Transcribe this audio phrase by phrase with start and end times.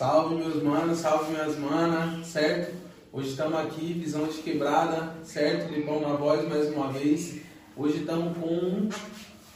[0.00, 2.74] Salve meus manos, salve minhas manas, certo?
[3.12, 5.70] Hoje estamos aqui, visão de quebrada, certo?
[5.74, 7.42] Lipão na voz mais uma vez.
[7.76, 8.88] Hoje estamos com um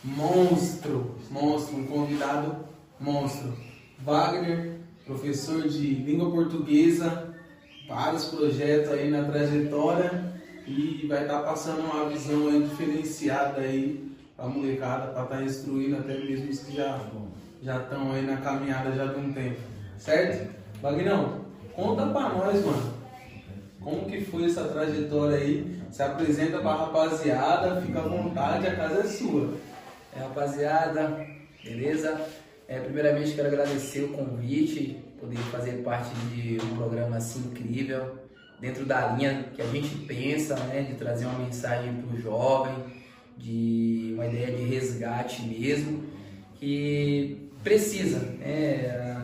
[0.04, 2.57] monstro, monstro, um convidado
[3.00, 3.57] monstro.
[4.00, 7.34] Wagner, professor de língua portuguesa,
[7.88, 10.30] vários projetos aí na trajetória
[10.67, 15.36] e vai estar tá passando uma visão aí diferenciada aí para a molecada, para estar
[15.36, 17.00] tá instruindo até mesmo os que já
[17.62, 20.54] já estão aí na caminhada já de um tempo, certo?
[20.80, 21.44] Vagnão,
[21.75, 22.94] conta para nós, mano,
[23.80, 25.82] como que foi essa trajetória aí?
[25.90, 29.54] Se apresenta para a rapaziada, fica à vontade, a casa é sua.
[30.17, 31.26] É, rapaziada,
[31.62, 32.20] beleza?
[32.67, 38.25] É, primeiramente quero agradecer o convite, poder fazer parte de um programa assim incrível,
[38.61, 42.75] dentro da linha que a gente pensa, né, de trazer uma mensagem para o jovem,
[43.37, 46.05] de uma ideia de resgate mesmo,
[46.55, 48.19] que precisa.
[48.39, 49.15] Né?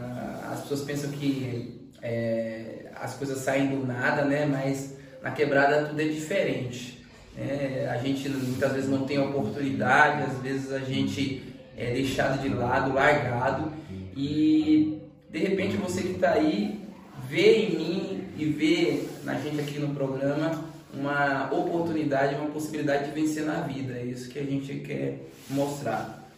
[0.50, 4.46] As pessoas pensam que é, as coisas saem do nada, né?
[4.46, 7.04] mas na quebrada tudo é diferente.
[7.36, 7.88] Né?
[7.90, 11.42] A gente muitas vezes não tem oportunidade, às vezes a gente
[11.76, 13.72] é deixado de lado, largado
[14.16, 16.80] e de repente você que está aí
[17.28, 23.20] vê em mim e vê na gente aqui no programa uma oportunidade, uma possibilidade de
[23.20, 23.94] vencer na vida.
[23.94, 26.29] É isso que a gente quer mostrar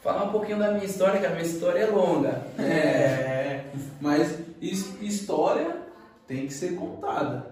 [0.00, 2.42] falar um pouquinho da minha história, que a minha história é longa.
[2.58, 3.64] É,
[4.00, 4.38] mas
[5.00, 5.76] história
[6.26, 7.46] tem que ser contada.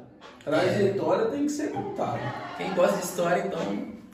[0.45, 1.31] Trajetória é.
[1.31, 2.21] tem que ser contada.
[2.57, 3.61] Quem gosta de história, então,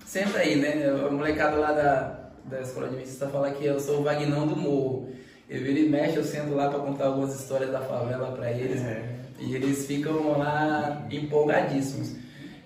[0.06, 0.91] senta aí, né?
[0.92, 4.56] O molecado lá da, da escola de medicina fala que eu sou o Vagnão do
[4.56, 5.11] Morro.
[5.48, 8.80] Eu viro e mexe, eu sento lá para contar algumas histórias da favela para eles.
[8.80, 9.05] É.
[9.39, 12.14] E eles ficam lá empolgadíssimos.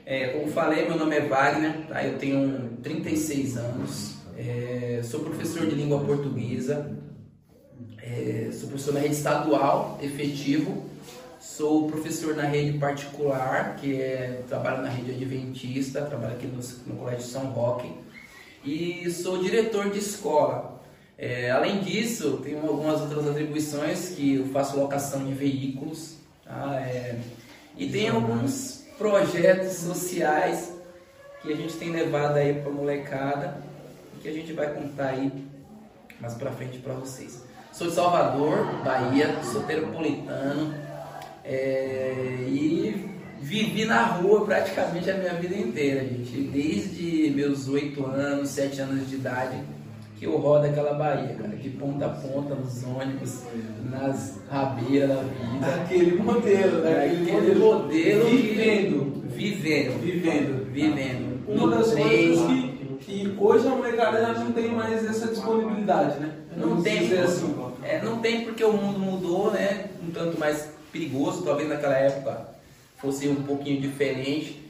[0.04, 2.04] É, como falei, meu nome é Wagner, tá?
[2.04, 4.15] eu tenho 36 anos.
[4.38, 6.94] É, sou professor de língua portuguesa,
[8.02, 10.84] é, sou professor na rede estadual, efetivo,
[11.40, 17.00] sou professor na rede particular, que é, trabalho na rede adventista, trabalho aqui no, no
[17.00, 17.90] Colégio São Roque,
[18.62, 20.82] e sou diretor de escola.
[21.16, 26.78] É, além disso, tenho algumas outras atribuições que eu faço locação de veículos, tá?
[26.78, 27.18] É,
[27.74, 30.74] e tem alguns projetos sociais
[31.40, 33.65] que a gente tem levado aí para molecada
[34.26, 35.30] que a gente vai contar aí
[36.20, 37.44] mais pra frente para vocês.
[37.72, 40.74] Sou de Salvador, Bahia, sou teropolitano
[41.44, 43.08] é, e
[43.40, 46.40] vivi na rua praticamente a minha vida inteira, gente.
[46.52, 49.60] Desde meus 8 anos, 7 anos de idade,
[50.18, 53.44] que eu rodo aquela Bahia, cara, de ponta a ponta, nos ônibus,
[53.88, 55.82] nas rabeiras da vida.
[55.84, 57.04] Aquele modelo, né?
[57.04, 59.22] Aquele modelo, modelo vivendo.
[59.28, 60.00] vivendo.
[60.00, 60.72] Vivendo.
[60.72, 61.48] Vivendo.
[61.48, 62.75] Uma das coisas que
[63.06, 66.32] que hoje a molecada já não tem mais essa disponibilidade, né?
[66.56, 67.54] Não tem, assim.
[67.84, 69.90] é, não tem porque o mundo mudou, né?
[70.02, 72.48] Um tanto mais perigoso, talvez naquela época
[72.96, 74.60] fosse um pouquinho diferente.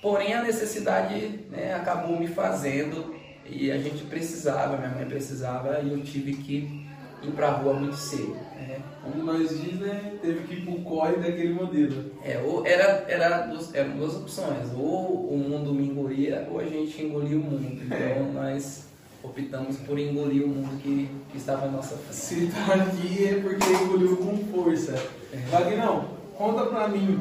[0.00, 3.12] Porém a necessidade né, acabou me fazendo
[3.44, 6.79] e a gente precisava, minha mãe precisava e eu tive que
[7.22, 8.34] ir pra rua muito cedo.
[8.56, 8.80] Né?
[9.02, 10.14] Como nós diz, né?
[10.20, 12.12] Teve que ir pro corre daquele modelo.
[12.24, 16.64] É, ou era, era duas, eram duas opções, ou o mundo me engolia ou a
[16.64, 17.82] gente engolia o mundo.
[17.82, 18.30] Então é.
[18.32, 18.90] nós
[19.22, 22.14] optamos por engolir o mundo que, que estava à nossa frente.
[22.14, 24.92] Se tá aqui é porque engoliu com força.
[25.32, 25.36] É.
[25.50, 27.20] Vagnão, conta pra mim.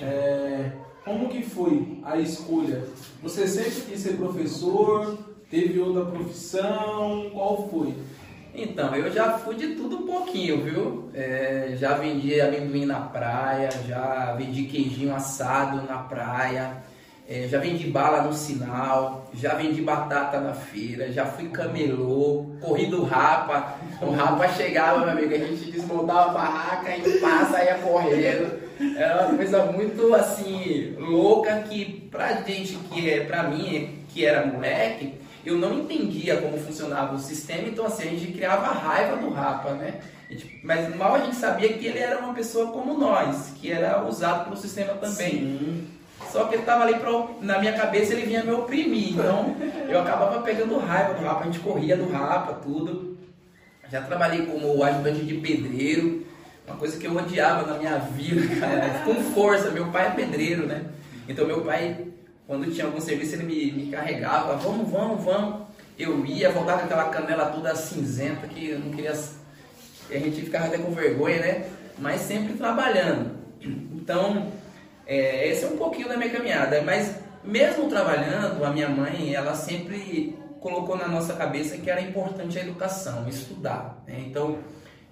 [0.00, 0.72] É,
[1.04, 2.84] como que foi a escolha?
[3.22, 5.18] Você sempre quis ser professor?
[5.50, 7.30] Teve outra profissão?
[7.32, 7.94] Qual foi?
[8.56, 11.10] Então, eu já fui de tudo um pouquinho, viu?
[11.12, 16.76] É, já vendi amendoim na praia, já vendi queijinho assado na praia,
[17.28, 22.86] é, já vendi bala no sinal, já vendi batata na feira, já fui camelô, corri
[22.86, 23.74] do rapa.
[24.00, 28.62] O rapa chegava, meu amigo, a gente desmontava a barraca e passa, ia correndo.
[28.96, 34.46] Era uma coisa muito assim, louca que pra gente que é, pra mim, que era
[34.46, 35.14] moleque,
[35.44, 39.72] eu não entendia como funcionava o sistema, então assim, a gente criava raiva do Rapa,
[39.72, 40.00] né?
[40.30, 44.04] Gente, mas mal a gente sabia que ele era uma pessoa como nós, que era
[44.04, 45.30] usado pelo sistema também.
[45.30, 45.88] Sim.
[46.30, 47.10] Só que ele estava ali pra,
[47.40, 49.54] na minha cabeça, ele vinha me oprimir, então
[49.88, 53.16] eu acabava pegando raiva do Rapa, a gente corria do Rapa, tudo.
[53.90, 56.26] Já trabalhei como ajudante de pedreiro,
[56.66, 59.70] uma coisa que eu odiava na minha vida, cara, com força.
[59.70, 60.86] Meu pai é pedreiro, né?
[61.28, 62.08] Então meu pai
[62.46, 65.66] quando tinha algum serviço, ele me, me carregava, vamos, vamos, vamos.
[65.98, 69.12] Eu ia, voltava com aquela canela toda cinzenta, que eu não queria.
[69.12, 71.66] A gente ficava até com vergonha, né?
[71.98, 73.38] Mas sempre trabalhando.
[73.60, 74.52] Então,
[75.06, 76.82] é, esse é um pouquinho da minha caminhada.
[76.82, 82.58] Mas, mesmo trabalhando, a minha mãe, ela sempre colocou na nossa cabeça que era importante
[82.58, 84.02] a educação, estudar.
[84.06, 84.24] Né?
[84.26, 84.58] Então,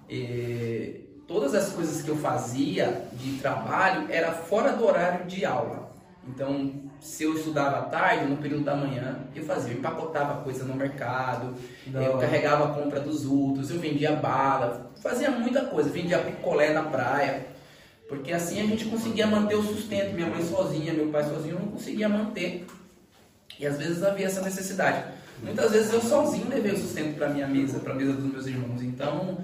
[0.09, 5.95] é, todas as coisas que eu fazia de trabalho era fora do horário de aula.
[6.27, 10.63] Então, se eu estudava à tarde, no período da manhã, eu fazia, eu empacotava coisa
[10.63, 11.53] no mercado,
[11.93, 16.83] eu carregava a compra dos outros, eu vendia bala, fazia muita coisa, vendia picolé na
[16.83, 17.45] praia,
[18.07, 20.13] porque assim a gente conseguia manter o sustento.
[20.13, 22.65] Minha mãe sozinha, meu pai sozinho não conseguia manter.
[23.59, 25.03] E às vezes havia essa necessidade.
[25.43, 28.47] Muitas vezes eu sozinho levei o sustento para minha mesa, para a mesa dos meus
[28.47, 28.81] irmãos.
[28.81, 29.39] Então,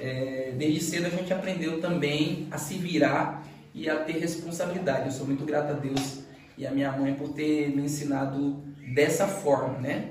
[0.00, 5.06] é, desde cedo a gente aprendeu também a se virar e a ter responsabilidade.
[5.06, 6.25] Eu sou muito grato a Deus
[6.56, 8.62] e a minha mãe por ter me ensinado
[8.94, 10.10] dessa forma, né?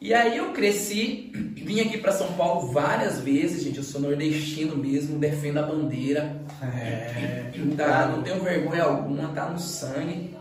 [0.00, 3.78] E aí eu cresci, vim aqui para São Paulo várias vezes, gente.
[3.78, 6.36] Eu sou nordestino mesmo, defendo a bandeira.
[6.62, 10.36] É, tá, não tenho vergonha alguma, tá no sangue.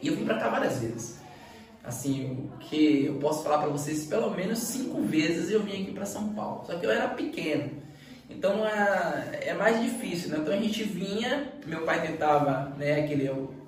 [0.00, 1.20] E eu vim para cá várias vezes.
[1.84, 5.92] Assim, o que eu posso falar para vocês, pelo menos cinco vezes eu vim aqui
[5.92, 6.64] para São Paulo.
[6.66, 7.70] Só que eu era pequeno.
[8.30, 10.38] Então é, é mais difícil, né?
[10.40, 13.00] Então a gente vinha, meu pai tentava, né,
[13.30, 13.61] o, é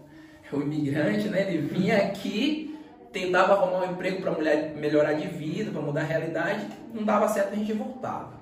[0.56, 1.52] o imigrante, né?
[1.52, 2.78] Ele vinha aqui,
[3.12, 7.28] tentava arrumar um emprego para mulher melhorar de vida, para mudar a realidade, não dava
[7.28, 8.34] certo, a gente voltava.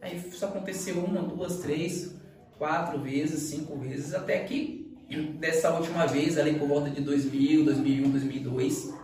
[0.00, 2.14] Aí isso aconteceu uma, duas, três,
[2.58, 4.86] quatro vezes, cinco vezes, até que
[5.38, 8.94] dessa última vez, ali por volta de 2000, 2001, 2002,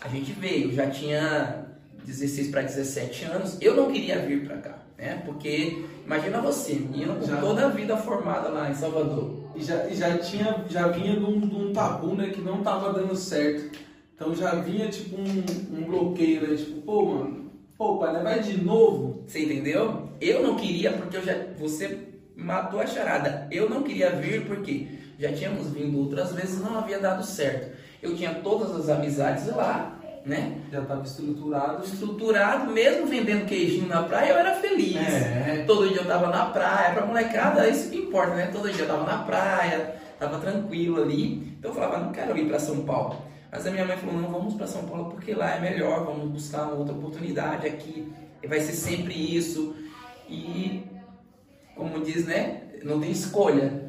[0.00, 1.66] a gente veio, já tinha
[2.04, 5.22] 16 para 17 anos, eu não queria vir para cá né?
[5.24, 9.43] Porque imagina você, menino com toda a vida formada lá em Salvador.
[9.54, 12.62] E já, e já tinha, já vinha de um, de um tabu, né, que não
[12.62, 13.78] tava dando certo.
[14.14, 16.56] Então já vinha tipo um, um bloqueio, né?
[16.56, 19.22] Tipo, pô, mano, pô, pai, né, vai de novo.
[19.26, 20.08] Você entendeu?
[20.20, 21.34] Eu não queria porque eu já.
[21.58, 21.98] Você
[22.36, 23.48] matou a charada.
[23.50, 27.76] Eu não queria vir porque já tínhamos vindo outras vezes não havia dado certo.
[28.02, 29.93] Eu tinha todas as amizades lá,
[30.24, 30.58] né?
[30.72, 31.84] Já estava estruturado.
[31.84, 34.96] Estruturado, mesmo vendendo queijinho na praia, eu era feliz.
[34.96, 35.64] É.
[35.66, 38.46] Todo dia eu estava na praia, pra molecada, isso que importa, né?
[38.52, 41.54] Todo dia eu estava na praia, estava tranquilo ali.
[41.58, 43.16] Então eu falava, não quero ir para São Paulo.
[43.52, 46.30] Mas a minha mãe falou, não, vamos para São Paulo porque lá é melhor, vamos
[46.30, 48.12] buscar uma outra oportunidade aqui.
[48.46, 49.74] Vai ser sempre isso.
[50.28, 50.84] E,
[51.76, 52.62] como diz, né?
[52.82, 53.83] Não tem escolha.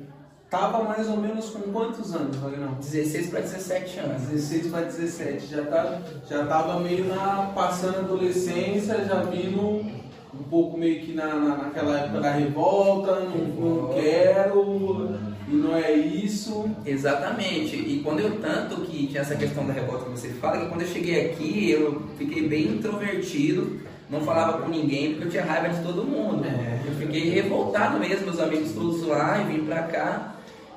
[0.55, 2.75] Tava mais ou menos com quantos anos, Vagnão?
[2.75, 4.21] 16 para 17 anos.
[4.21, 5.47] 16 para 17.
[5.47, 7.51] Já, tá, já tava meio na.
[7.53, 9.85] passando adolescência, já vindo
[10.33, 15.19] um pouco meio que na, na, naquela época da revolta, não, não quero,
[15.49, 16.69] e não é isso.
[16.85, 17.75] Exatamente.
[17.75, 20.83] E quando eu tanto que tinha essa questão da revolta que você fala, que quando
[20.83, 25.67] eu cheguei aqui eu fiquei bem introvertido, não falava com ninguém porque eu tinha raiva
[25.67, 26.45] de todo mundo.
[26.45, 26.79] É.
[26.87, 30.34] Eu fiquei revoltado mesmo, meus amigos todos lá e vim pra cá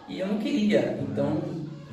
[0.08, 0.98] e eu não queria.
[1.02, 1.40] Então,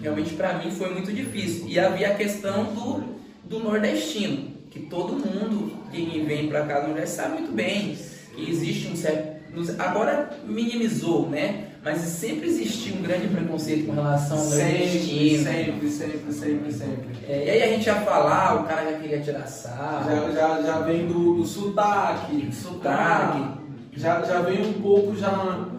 [0.02, 1.68] realmente para mim foi muito difícil.
[1.68, 3.04] E havia a questão do,
[3.44, 7.98] do nordestino, que todo mundo que vem para cá do Nordeste sabe muito bem
[8.36, 9.36] que existe um certo.
[9.80, 11.68] Agora minimizou, né?
[11.82, 15.44] Mas sempre existiu um grande preconceito com relação ao nordestino.
[15.44, 17.06] Sempre, sempre, sempre, sempre.
[17.28, 20.10] É, e aí a gente ia falar, o cara já queria tirar sarro.
[20.10, 22.50] Já, já, já vem do, do sotaque.
[22.52, 23.38] Sotaque.
[23.38, 23.58] Ah,
[23.94, 25.70] já, já vem um pouco, já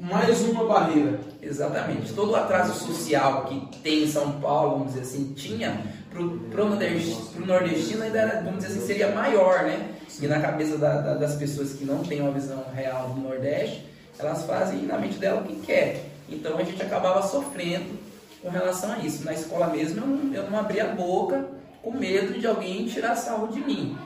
[0.00, 1.20] mais uma barreira.
[1.40, 2.12] Exatamente.
[2.12, 5.80] Todo o atraso social que tem em São Paulo, vamos dizer assim, tinha
[6.10, 9.94] para o nordestino, nordestino ainda era, vamos dizer assim, seria maior, né?
[10.20, 13.86] E na cabeça da, da, das pessoas que não têm uma visão real do Nordeste,
[14.18, 16.06] elas fazem na mente dela o que quer.
[16.28, 17.96] Então a gente acabava sofrendo
[18.42, 19.24] com relação a isso.
[19.24, 21.46] Na escola mesmo eu não, eu não abria a boca
[21.82, 23.96] com medo de alguém tirar sarro de mim.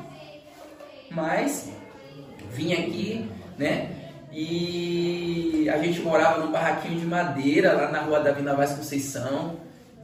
[1.11, 1.71] Mas
[2.51, 4.02] vim aqui, né?
[4.33, 9.57] E a gente morava num barraquinho de madeira lá na rua da Vina Vaz Conceição,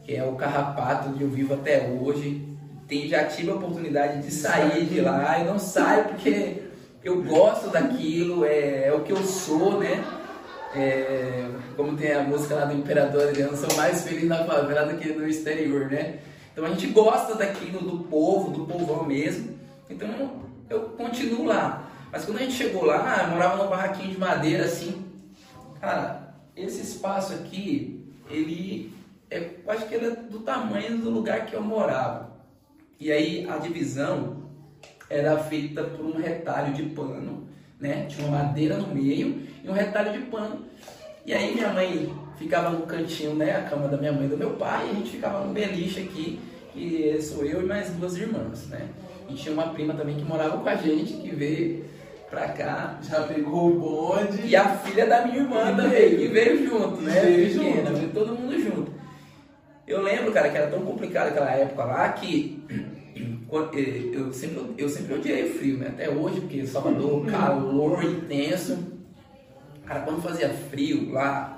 [0.05, 2.47] que é o Carrapato, onde eu vivo até hoje.
[2.87, 6.63] Tem, já tive a oportunidade de sair de lá e não saio porque
[7.03, 10.05] eu gosto daquilo, é, é o que eu sou, né?
[10.75, 14.99] É, como tem a música lá do Imperador eu sou mais feliz na favela do
[14.99, 16.19] que no exterior, né?
[16.53, 19.59] Então a gente gosta daquilo, do povo, do povão mesmo.
[19.89, 20.09] Então
[20.69, 21.89] eu continuo lá.
[22.11, 25.05] Mas quando a gente chegou lá, morava num barraquinho de madeira assim.
[25.81, 28.93] Cara, esse espaço aqui, ele
[29.31, 32.33] é, acho que ele é do tamanho do lugar que eu morava.
[32.99, 34.49] E aí a divisão
[35.09, 37.47] era feita por um retalho de pano,
[37.79, 38.07] né?
[38.07, 40.65] Tinha uma madeira no meio e um retalho de pano.
[41.25, 43.55] E aí minha mãe ficava no cantinho, né?
[43.55, 46.01] A cama da minha mãe e do meu pai, e a gente ficava no beliche
[46.01, 46.41] aqui,
[46.73, 48.89] que sou eu e mais duas irmãs, né?
[49.29, 51.85] E tinha uma prima também que morava com a gente, que veio
[52.31, 52.99] pra cá.
[53.03, 54.47] Já pegou o bonde.
[54.47, 57.21] E a filha da minha irmã também, que veio junto, né?
[57.21, 57.93] Veio junto.
[57.95, 58.93] veio todo mundo junto.
[59.87, 64.89] Eu lembro, cara, que era tão complicado aquela época lá que eh, eu sempre, eu
[64.89, 65.89] sempre odiei frio, né?
[65.89, 68.99] Até hoje, porque Salvador, calor intenso.
[69.87, 71.58] Cara, quando fazia frio lá,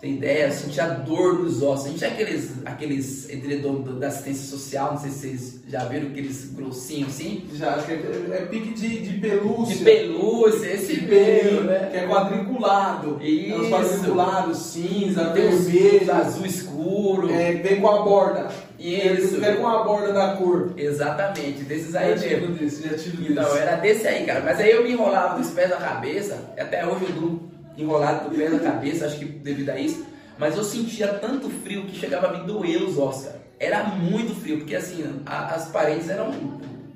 [0.00, 1.86] tem ideia, eu sentia dor nos ossos.
[1.86, 6.08] A gente tinha aqueles, aqueles edredom da assistência social, não sei se vocês já viram
[6.08, 7.44] aqueles grossinhos assim.
[7.54, 7.96] Já, que é,
[8.32, 9.74] é pique de, de pelúcia.
[9.76, 11.88] De pelúcia, esse mesmo, né?
[11.90, 13.18] Que é quadriculado.
[13.22, 13.54] Isso.
[13.54, 16.12] É os quadriculados, cinza, Tem vermelho.
[16.14, 17.30] azul escuro.
[17.32, 18.48] É, vem com a borda.
[18.78, 19.40] Isso.
[19.40, 20.74] Vem com a borda da cor.
[20.76, 22.54] Exatamente, desses aí já mesmo.
[22.54, 23.58] desse, já tive Então, desse.
[23.58, 24.42] era desse aí, cara.
[24.44, 28.36] Mas aí eu me enrolava dos pés da cabeça, até hoje eu duro enrolado do
[28.36, 30.04] pé da cabeça, acho que devido a isso.
[30.38, 33.40] Mas eu sentia tanto frio que chegava a me doer os ossos, cara.
[33.58, 36.30] Era muito frio, porque assim, a- as paredes eram.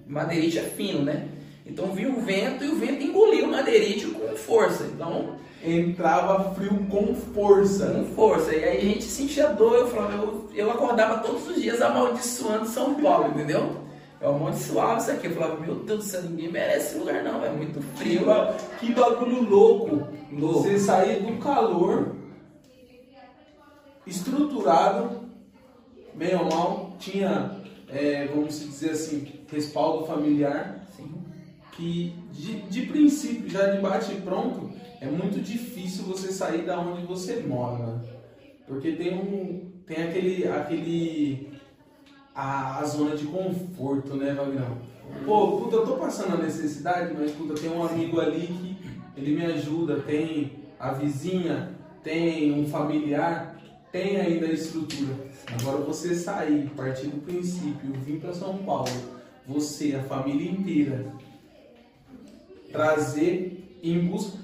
[0.06, 1.26] Madeirite é fino, né?
[1.64, 4.84] Então vinha o vento e o vento engoliu o madeirite com força.
[4.84, 7.86] Então, Entrava frio com força.
[7.90, 8.54] com força.
[8.54, 12.66] E aí a gente sentia dor, eu falava, eu, eu acordava todos os dias amaldiçoando
[12.66, 13.79] São Paulo, entendeu?
[14.20, 17.42] Eu amaldiçoava isso aqui, eu falava, meu Deus do céu, ninguém merece esse lugar não,
[17.42, 18.26] é muito frio.
[18.78, 20.08] que bagulho louco.
[20.30, 20.60] Louco.
[20.60, 22.14] Você sair do calor,
[24.06, 25.22] estruturado,
[26.14, 31.24] bem ou mal, tinha, é, vamos dizer assim, respaldo familiar, Sim.
[31.72, 36.78] que de, de princípio, já de bate e pronto, é muito difícil você sair da
[36.78, 38.00] onde você mora, né?
[38.66, 39.70] Porque tem um.
[39.86, 40.46] Tem aquele.
[40.46, 41.49] aquele
[42.40, 44.78] a, a zona de conforto, né, Vagrão?
[45.26, 49.36] Pô, puta, eu tô passando a necessidade, mas puta, tem um amigo ali que ele
[49.36, 53.60] me ajuda, tem a vizinha, tem um familiar,
[53.92, 55.14] tem ainda a estrutura.
[55.60, 58.90] Agora você sair, partir do princípio, vir para São Paulo,
[59.46, 61.12] você, a família inteira,
[62.72, 64.38] trazer em busca.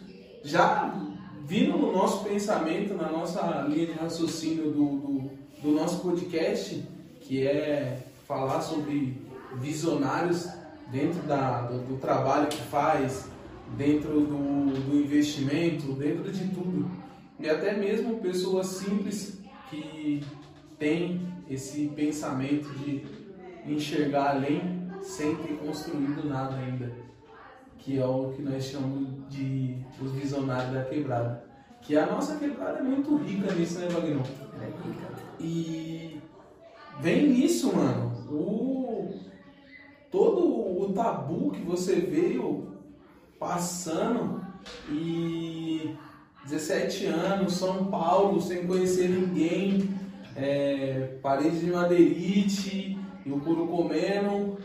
[0.45, 1.03] Já
[1.47, 5.31] vindo no nosso pensamento, na nossa linha de raciocínio do, do,
[5.63, 6.85] do nosso podcast,
[7.27, 9.17] que é falar sobre
[9.57, 10.49] visionários
[10.91, 13.29] dentro da, do, do trabalho que faz,
[13.77, 16.91] dentro do, do investimento, dentro de tudo.
[17.39, 20.23] E até mesmo pessoas simples que
[20.79, 23.05] têm esse pensamento de
[23.67, 27.07] enxergar além sem ter construído nada ainda
[27.87, 31.45] que é o que nós chamamos de os visionários da quebrada.
[31.81, 34.17] Que a nossa quebrada é muito rica nisso, né, Wagner?
[34.61, 35.07] É rica.
[35.39, 36.16] E
[37.01, 38.13] vem nisso, mano.
[38.31, 39.09] O,
[40.11, 42.73] todo o tabu que você veio
[43.39, 44.45] passando
[44.91, 45.95] e
[46.45, 49.91] 17 anos, São Paulo, sem conhecer ninguém,
[50.37, 54.59] é, parede de madeirite e o comendo.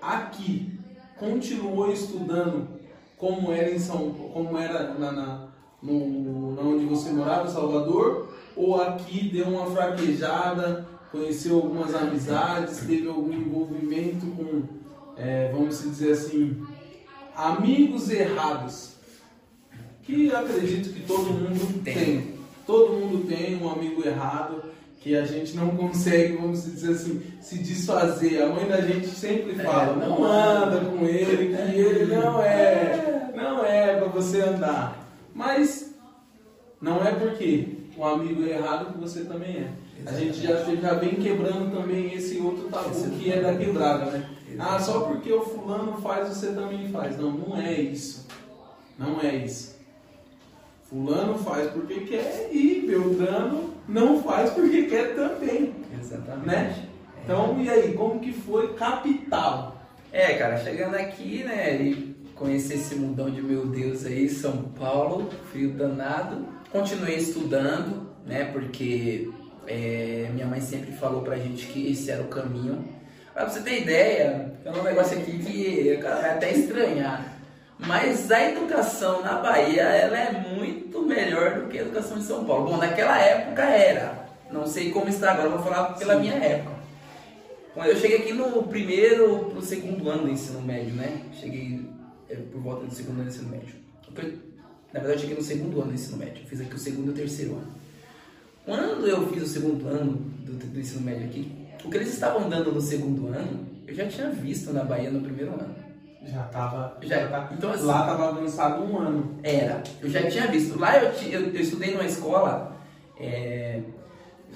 [0.00, 0.78] Aqui,
[1.18, 2.68] continuou estudando
[3.16, 5.48] como era em São como era na, na,
[5.82, 13.08] no, na onde você morava, Salvador, ou aqui deu uma fraquejada, conheceu algumas amizades, teve
[13.08, 14.62] algum envolvimento com,
[15.16, 16.62] é, vamos dizer assim,
[17.34, 18.90] amigos errados.
[20.02, 21.94] Que acredito que todo mundo Tem.
[21.94, 22.40] tem.
[22.66, 24.62] Todo mundo tem um amigo errado
[25.00, 28.42] que a gente não consegue, vamos dizer assim, se desfazer.
[28.42, 32.42] A mãe da gente sempre fala, É, não não anda com ele, que ele não
[32.42, 35.08] é, não é para você andar.
[35.34, 35.94] Mas
[36.80, 39.70] não é porque o amigo é errado que você também é.
[40.06, 44.06] A gente já, já vem quebrando também esse outro tabu Esse que é da quebrada,
[44.06, 44.30] né?
[44.58, 47.18] Ah, só porque o fulano faz, você também faz.
[47.18, 48.26] Não, não é isso.
[48.98, 49.78] Não é isso.
[50.84, 55.72] Fulano faz porque quer e Beltrano não faz porque quer também.
[55.98, 56.46] Exatamente.
[56.46, 56.88] Né?
[57.24, 59.76] Então, e aí, como que foi capital?
[60.12, 65.28] É, cara, chegando aqui, né, e conhecer esse mundão de meu Deus aí, São Paulo,
[65.52, 66.44] frio danado.
[66.72, 69.30] Continuei estudando, né, porque
[69.70, 72.84] é, minha mãe sempre falou pra gente que esse era o caminho.
[73.32, 77.38] Pra você ter ideia, é um negócio aqui que o cara vai até estranhar.
[77.78, 82.44] Mas a educação na Bahia, ela é muito melhor do que a educação em São
[82.44, 82.68] Paulo.
[82.70, 84.26] Bom, naquela época era.
[84.50, 86.80] Não sei como está agora, vou falar pela minha época.
[87.72, 91.22] Quando eu cheguei aqui no primeiro pro segundo ano do ensino médio, né?
[91.32, 91.88] Cheguei
[92.28, 93.74] é, por volta do segundo ano do ensino médio.
[94.92, 96.42] Na verdade, eu cheguei no segundo ano do ensino médio.
[96.42, 97.79] Eu fiz aqui o segundo e o terceiro ano.
[98.70, 100.12] Quando eu fiz o segundo ano
[100.44, 101.50] do, do ensino médio aqui,
[101.84, 105.20] o que eles estavam dando no segundo ano, eu já tinha visto na Bahia no
[105.20, 105.74] primeiro ano.
[106.24, 106.96] Já tava.
[107.02, 109.38] Já- tá- então, assim- lá tava avançado um ano.
[109.42, 110.78] Era, eu já tinha visto.
[110.78, 112.76] Lá eu, eu, eu estudei numa escola,
[113.18, 113.80] é,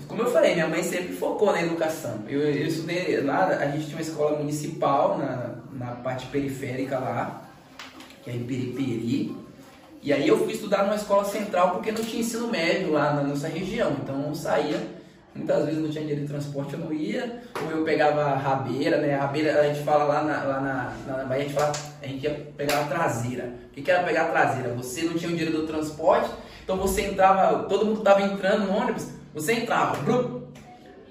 [0.07, 2.21] como eu falei, minha mãe sempre focou na educação.
[2.29, 7.49] Eu, eu estudei lá, a gente tinha uma escola municipal na, na parte periférica lá,
[8.23, 9.35] que é em Periperi.
[10.05, 13.23] E aí eu fui estudar numa escola central porque não tinha ensino médio lá na
[13.25, 13.97] nossa região.
[14.03, 14.79] Então eu saía
[15.35, 19.17] Muitas vezes não tinha dinheiro de transporte, eu não ia, ou eu pegava rabeira, né?
[19.17, 22.23] Rabeira, a gente fala lá na, lá na, na Bahia, a gente, fala, a gente
[22.23, 23.53] ia pegar a traseira.
[23.69, 24.73] O que, que era pegar a traseira?
[24.75, 26.31] Você não tinha o dinheiro do transporte,
[26.63, 29.99] então você entrava, todo mundo estava entrando no ônibus, você entrava,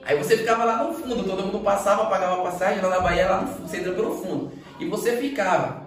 [0.05, 3.29] aí você ficava lá no fundo, todo mundo passava, pagava a passagem, lá na Bahia,
[3.29, 5.82] lá no fundo, você entra pelo fundo, e você ficava.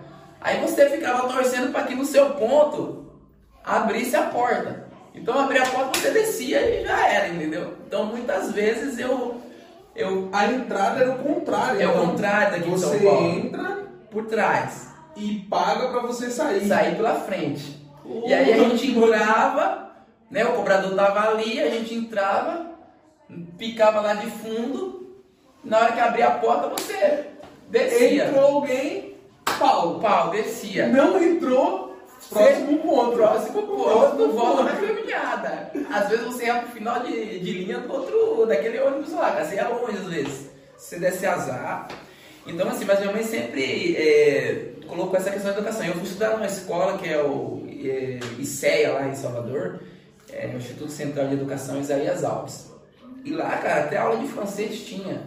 [0.46, 3.04] Aí você ficava torcendo para que no seu ponto
[3.64, 4.86] abrisse a porta.
[5.12, 7.74] Então abria a porta, você descia e já era, entendeu?
[7.84, 9.40] Então muitas vezes eu.
[9.96, 11.82] eu a entrada era o contrário.
[11.82, 12.06] É o então.
[12.06, 13.26] contrário daqui você São Paulo.
[13.26, 14.94] entra por trás.
[15.16, 16.68] E paga para você sair.
[16.68, 17.84] Sair pela frente.
[18.04, 19.90] Uh, e aí a gente entrava,
[20.30, 20.44] né?
[20.44, 22.70] O cobrador tava ali, a gente entrava,
[23.58, 25.12] ficava lá de fundo.
[25.64, 27.30] Na hora que abria a porta, você
[27.68, 28.28] descia.
[28.28, 29.15] Entrou alguém,
[29.58, 30.00] pau.
[30.00, 30.88] Pau, descia.
[30.88, 31.86] Não entrou,
[32.30, 33.16] Próximo ponto.
[33.16, 35.70] Próximo ponto, volta na caminhada.
[35.92, 39.56] Às vezes você ia pro final de, de linha do outro, daquele ônibus lá, você
[39.56, 40.50] ia longe às vezes.
[40.76, 41.88] Você desse azar.
[42.46, 45.86] Então, assim, mas minha mãe sempre é, colocou essa questão da educação.
[45.86, 49.80] Eu fui estudar numa escola que é o é, ICEA, lá em Salvador,
[50.32, 52.70] é, o Instituto Central de Educação Isaías Alves.
[53.25, 55.22] E lá, cara, até aula de francês tinha.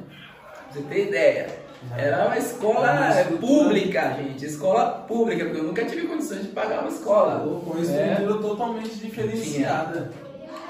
[0.72, 1.59] Pra você ter ideia.
[1.96, 4.46] Era uma escola pública, gente.
[4.46, 7.40] Escola pública, porque eu nunca tive condições de pagar uma escola.
[7.40, 8.42] Com uma estrutura é.
[8.42, 10.12] totalmente diferenciada.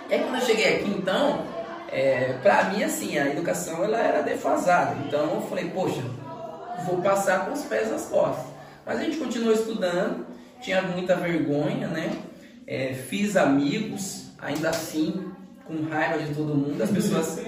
[0.09, 1.45] Aí quando eu cheguei aqui, então,
[1.91, 4.95] é, pra mim, assim, a educação ela era defasada.
[5.07, 6.01] Então eu falei, poxa,
[6.85, 8.45] vou passar com os pés nas costas.
[8.85, 10.25] Mas a gente continuou estudando,
[10.61, 12.11] tinha muita vergonha, né?
[12.65, 15.31] É, fiz amigos, ainda assim,
[15.65, 16.81] com raiva de todo mundo.
[16.81, 17.39] As pessoas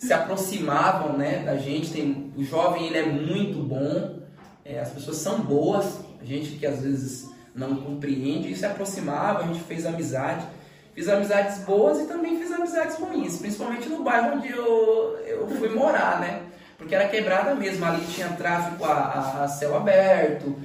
[0.00, 1.92] se aproximavam né, da gente.
[1.92, 4.18] Tem, o jovem ele é muito bom,
[4.64, 9.40] é, as pessoas são boas, a gente que às vezes não compreende, e se aproximava,
[9.40, 10.46] a gente fez amizade.
[10.94, 15.68] Fiz amizades boas e também fiz amizades ruins, principalmente no bairro onde eu, eu fui
[15.68, 16.42] morar, né?
[16.76, 20.56] Porque era quebrada mesmo, ali tinha tráfico a, a, a céu aberto.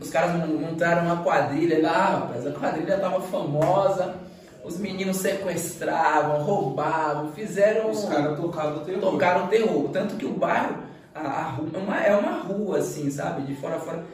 [0.00, 4.25] Os caras montaram uma quadrilha lá, rapaz, a quadrilha tava famosa
[4.66, 7.88] os meninos sequestravam, roubavam, fizeram.
[7.88, 9.00] Os caras tocaram o terror.
[9.00, 9.88] Tocaram o terror.
[9.92, 10.78] Tanto que o bairro
[11.14, 13.42] a, a rua, é, uma, é uma rua, assim, sabe?
[13.42, 14.04] De fora a fora.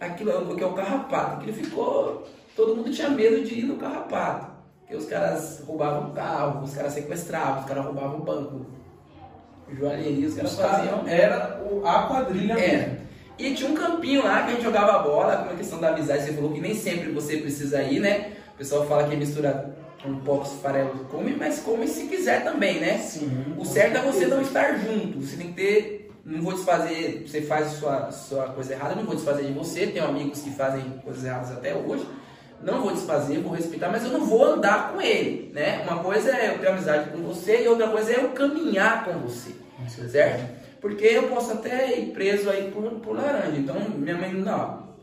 [0.00, 1.36] Aquilo é o que é o carrapato.
[1.36, 2.26] Aquilo ficou.
[2.56, 4.52] Todo mundo tinha medo de ir no carrapato.
[4.80, 8.66] Porque os caras roubavam carro, os caras sequestravam, os caras roubavam banco.
[9.72, 11.06] Joalheria, os caras os faziam.
[11.06, 12.88] Era a quadrilha era.
[12.88, 13.04] Mesmo.
[13.38, 16.24] E tinha um campinho lá que a gente jogava bola, com a questão da amizade,
[16.24, 18.32] você falou que nem sempre você precisa ir, né?
[18.54, 19.74] O pessoal fala que mistura
[20.06, 22.98] um pouco farelo come, mas come se quiser também, né?
[22.98, 25.20] Sim, o certo é você não estar junto.
[25.20, 26.10] Você tem que ter.
[26.24, 27.24] Não vou desfazer.
[27.26, 29.86] Você faz sua, sua coisa errada, não vou desfazer de você.
[29.86, 32.06] Tenho amigos que fazem coisas erradas até hoje.
[32.62, 35.82] Não vou desfazer, vou respeitar, mas eu não vou andar com ele, né?
[35.82, 39.18] Uma coisa é eu ter amizade com você e outra coisa é eu caminhar com
[39.18, 39.50] você,
[40.08, 40.64] certo?
[40.80, 43.58] Porque eu posso até ir preso aí por, por laranja.
[43.58, 44.94] Então, minha mãe, não,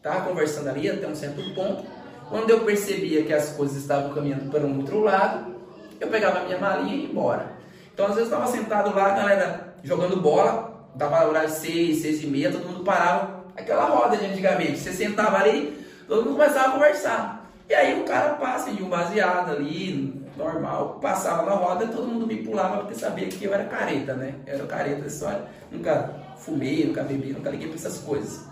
[0.00, 1.95] tá conversando ali até um certo ponto
[2.28, 5.54] quando eu percebia que as coisas estavam caminhando para um outro lado,
[6.00, 7.52] eu pegava a minha malinha e ia embora.
[7.92, 12.26] Então, às vezes, eu estava sentado lá, galera jogando bola, dava horário seis, seis e
[12.26, 13.44] meia, todo mundo parava.
[13.56, 17.50] Aquela roda de antigamente, você sentava ali, todo mundo começava a conversar.
[17.68, 22.26] E aí o cara passa de um baseado ali, normal, passava na roda, todo mundo
[22.26, 24.34] me pulava porque sabia que eu era careta, né?
[24.46, 25.42] Eu era careta, história.
[25.72, 28.44] Nunca fumei, nunca bebi, nunca liguei para essas coisas.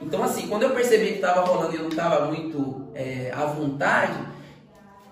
[0.00, 3.44] Então, assim, quando eu percebi que estava rolando e eu não estava muito é, à
[3.46, 4.18] vontade,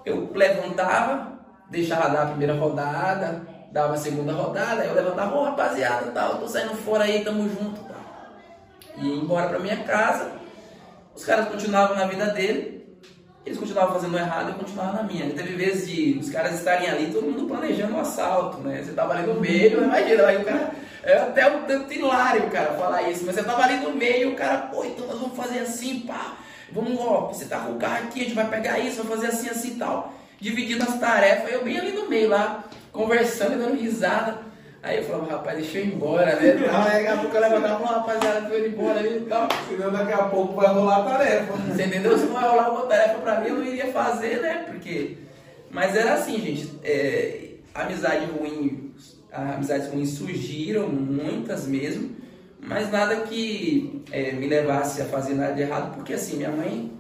[0.05, 5.41] eu levantava, deixava dar a primeira rodada, dava a segunda rodada, aí eu levantava, ô
[5.41, 7.81] oh, rapaziada, tal, tô saindo fora aí, tamo junto.
[7.83, 7.97] Tal.
[8.99, 10.33] E ia embora pra minha casa,
[11.15, 12.77] os caras continuavam na vida dele,
[13.45, 15.31] eles continuavam fazendo errado e eu continuava na minha.
[15.31, 18.83] Teve vezes de os caras estarem ali, todo mundo planejando o um assalto, né?
[18.83, 20.73] Você tava ali no meio, imagina, aí o cara
[21.07, 24.33] é até um tanto hilário o cara falar isso, mas você tava ali no meio,
[24.33, 26.37] o cara, pô, então nós vamos fazer assim, pá,
[26.73, 29.29] vamos, ó, você tá com o carro aqui, a gente vai pegar isso, vai fazer
[29.29, 30.13] assim, assim e tal.
[30.41, 34.39] Dividindo as tarefas, eu bem ali no meio lá, conversando e dando risada.
[34.83, 36.51] Aí eu falava, rapaz, deixa eu ir embora, né?
[36.51, 39.49] Aí daqui a pouco eu levantava, uma rapaziada, tô indo embora ali e tal.
[39.69, 41.53] Senão daqui a pouco vai rolar a tarefa.
[41.53, 42.19] Você entendeu?
[42.19, 44.65] Se não vai rolar uma tarefa pra mim, eu não iria fazer, né?
[44.67, 45.17] Porque.
[45.71, 46.79] Mas era assim, gente.
[46.85, 47.47] É...
[47.75, 48.86] Amizade ruim
[49.55, 52.11] amizades ruins surgiram, muitas mesmo,
[52.61, 56.93] mas nada que é, me levasse a fazer nada de errado, porque assim, minha mãe,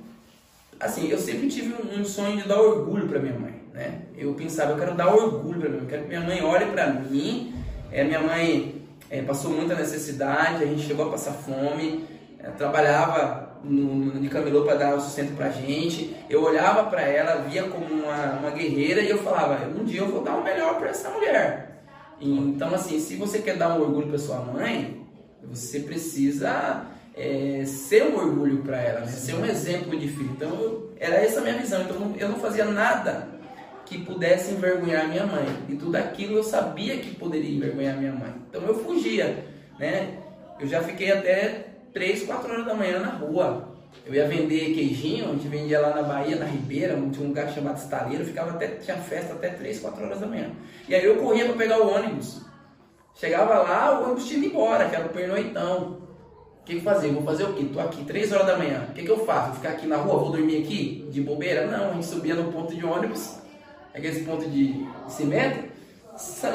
[0.78, 4.02] assim, eu sempre tive um, um sonho de dar orgulho para minha mãe, né?
[4.16, 6.92] Eu pensava, eu quero dar orgulho para minha mãe, quero que minha mãe olhe para
[6.92, 7.54] mim,
[7.90, 12.04] é, minha mãe é, passou muita necessidade, a gente chegou a passar fome,
[12.38, 16.14] é, trabalhava no, de camelô para dar o sustento pra gente.
[16.28, 20.08] Eu olhava para ela, via como uma, uma guerreira e eu falava, um dia eu
[20.08, 21.75] vou dar o melhor para essa mulher.
[22.20, 25.06] Então, assim, se você quer dar um orgulho para sua mãe,
[25.42, 29.06] você precisa é, ser um orgulho para ela, né?
[29.06, 30.30] ser um exemplo de filho.
[30.32, 31.82] Então, eu, era essa a minha visão.
[31.82, 33.28] Então, eu não fazia nada
[33.84, 35.46] que pudesse envergonhar minha mãe.
[35.68, 38.34] E tudo aquilo eu sabia que poderia envergonhar minha mãe.
[38.48, 39.44] Então, eu fugia,
[39.78, 40.18] né?
[40.58, 43.75] Eu já fiquei até 3, 4 horas da manhã na rua.
[44.04, 47.52] Eu ia vender queijinho, a gente vendia lá na Bahia, na Ribeira, tinha um lugar
[47.52, 50.52] chamado Estaleiro, ficava até, tinha festa até 3, 4 horas da manhã.
[50.88, 52.40] E aí eu corria para pegar o ônibus.
[53.16, 56.06] Chegava lá, o ônibus tinha ido embora, que era o pernoitão.
[56.60, 57.10] O que, que fazer?
[57.10, 57.64] Vou fazer o quê?
[57.72, 58.86] Tô aqui 3 horas da manhã.
[58.90, 59.46] O que, que eu faço?
[59.48, 60.18] Vou ficar aqui na rua?
[60.18, 61.08] Vou dormir aqui?
[61.10, 61.66] De bobeira?
[61.66, 63.38] Não, a gente subia no ponto de ônibus,
[63.92, 65.68] aqueles pontos de cimento,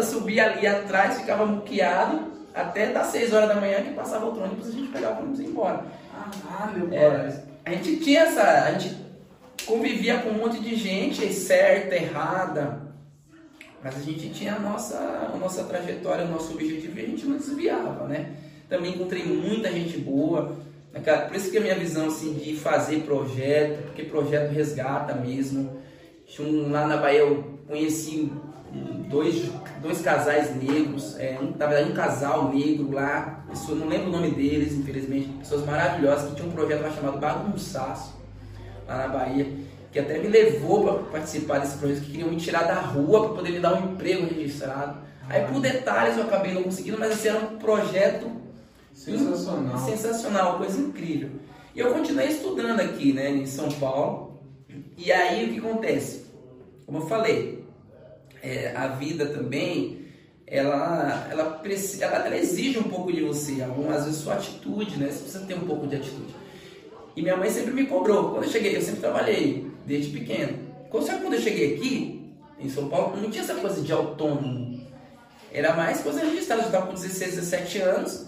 [0.04, 4.68] subia ali atrás, ficava muqueado, até das 6 horas da manhã que passava outro ônibus
[4.68, 5.86] a gente pegava o ônibus e ia embora.
[6.32, 8.42] Caralho, é, A gente tinha essa.
[8.42, 8.96] A gente
[9.66, 12.92] convivia com um monte de gente certa, errada.
[13.84, 14.98] Mas a gente tinha a nossa,
[15.34, 18.36] a nossa trajetória, o nosso objetivo e a gente não desviava, né?
[18.70, 20.56] Também encontrei muita gente boa.
[21.28, 25.82] Por isso que a minha visão assim, de fazer projeto, porque projeto resgata mesmo.
[26.70, 28.32] Lá na Bahia eu conheci
[29.10, 34.08] dois, dois casais negros, é, um, na verdade um casal negro lá, pessoa, não lembro
[34.08, 38.16] o nome deles, infelizmente, pessoas maravilhosas que tinham um projeto lá chamado Bagunçaço,
[38.88, 39.48] lá na Bahia,
[39.92, 43.36] que até me levou para participar desse projeto, que queriam me tirar da rua para
[43.36, 45.00] poder me dar um emprego registrado.
[45.28, 48.32] Aí por detalhes eu acabei não conseguindo, mas assim, era um projeto
[48.94, 51.30] sensacional, sensacional coisa incrível.
[51.76, 54.40] E eu continuei estudando aqui, né, em São Paulo,
[54.98, 56.26] e aí o que acontece?
[56.86, 57.61] Como eu falei,
[58.42, 60.06] é, a vida também,
[60.48, 65.08] ela, ela, ela, ela, exige um pouco de você, algumas vezes sua atitude, né?
[65.08, 66.36] Você precisa ter um pouco de atitude.
[67.16, 68.32] E minha mãe sempre me cobrou.
[68.32, 70.58] Quando eu cheguei, eu sempre trabalhei, desde pequeno.
[70.90, 72.22] Quando eu cheguei aqui,
[72.60, 74.82] em São Paulo, não tinha essa coisa de autônomo.
[75.52, 76.62] Era mais coisa registrada.
[76.62, 78.28] Eu estava com 16, 17 anos.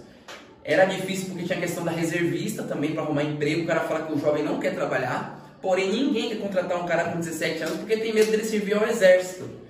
[0.63, 3.63] Era difícil porque tinha a questão da reservista também para arrumar emprego.
[3.63, 5.57] O cara fala que o jovem não quer trabalhar.
[5.61, 8.87] Porém, ninguém quer contratar um cara com 17 anos porque tem medo dele servir ao
[8.87, 9.62] exército.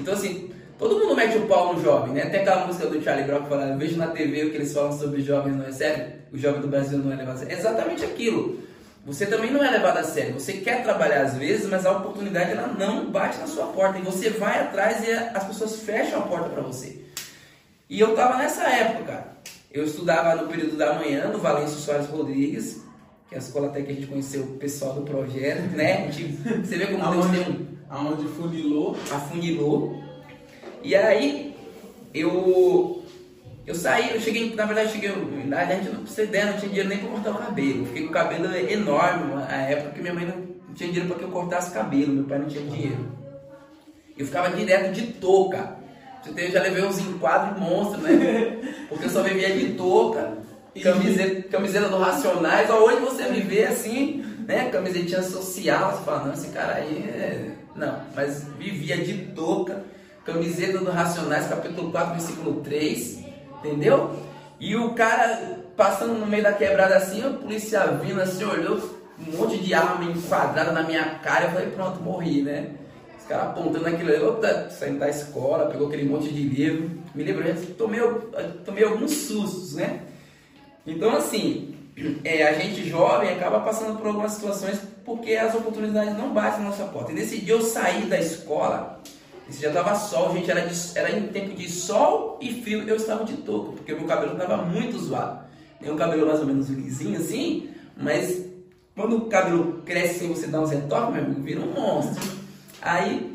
[0.00, 2.26] Então, assim, todo mundo mete o pau no jovem, né?
[2.26, 5.22] Tem aquela música do Charlie Brown falando, vejo na TV o que eles falam sobre
[5.22, 6.12] jovens, não é sério?
[6.32, 7.54] O jovem do Brasil não é levado a sério.
[7.54, 8.60] É exatamente aquilo.
[9.04, 10.34] Você também não é levado a sério.
[10.34, 13.98] Você quer trabalhar às vezes, mas a oportunidade ela não bate na sua porta.
[13.98, 17.00] E você vai atrás e as pessoas fecham a porta para você.
[17.88, 19.26] E eu tava nessa época, cara.
[19.72, 22.82] Eu estudava no período da manhã no Valêncio Soares Rodrigues,
[23.28, 26.10] que é a escola até que a gente conheceu o pessoal do projeto, né?
[26.10, 28.96] Gente, você vê como Deus tem um aonde funilou.
[29.10, 30.00] Afunilou.
[30.82, 31.54] E aí
[32.14, 33.04] eu
[33.66, 35.10] eu saí, eu cheguei, na verdade, cheguei,
[35.46, 37.86] na verdade, não precisa ideia, não tinha dinheiro nem para cortar o cabelo.
[37.86, 41.24] Fiquei com o cabelo enorme na época que minha mãe não tinha dinheiro para que
[41.24, 43.06] eu cortasse cabelo, meu pai não tinha dinheiro.
[44.16, 45.78] Eu ficava direto de touca.
[46.36, 48.58] Eu já levei uns enquadros monstros, né?
[48.88, 50.36] Porque eu só vivia de touca,
[50.82, 54.68] camiseta, camiseta do Racionais, onde você me vê assim, né?
[54.70, 59.84] Camisetinha social, você fala, não, esse cara aí é não, mas vivia de touca,
[60.24, 63.24] camiseta do Racionais, capítulo 4, versículo 3,
[63.58, 64.16] entendeu?
[64.58, 69.36] E o cara passando no meio da quebrada assim, a polícia vindo assim, olhou, um
[69.36, 72.70] monte de arma enquadrada na minha cara, eu falei, pronto, morri, né?
[73.18, 77.46] Os caras apontando aquilo, eu saindo da escola, pegou aquele monte de livro, me lembro,
[77.46, 78.00] eu tomei,
[78.64, 80.00] tomei alguns sustos, né?
[80.86, 81.74] Então assim,
[82.24, 86.70] é, a gente jovem acaba passando por algumas situações porque as oportunidades não batem na
[86.70, 87.12] nossa porta.
[87.12, 89.00] E nesse dia eu saí da escola,
[89.48, 92.96] esse dia estava sol, gente, era, de, era em tempo de sol e frio, eu
[92.96, 95.40] estava de touca, porque meu cabelo estava muito zoado.
[95.80, 98.44] Tem um cabelo mais ou menos lisinho assim, mas
[98.94, 102.22] quando o cabelo cresce assim, você dá uns retoques, meu amigo, vira um monstro.
[102.82, 103.32] Aí,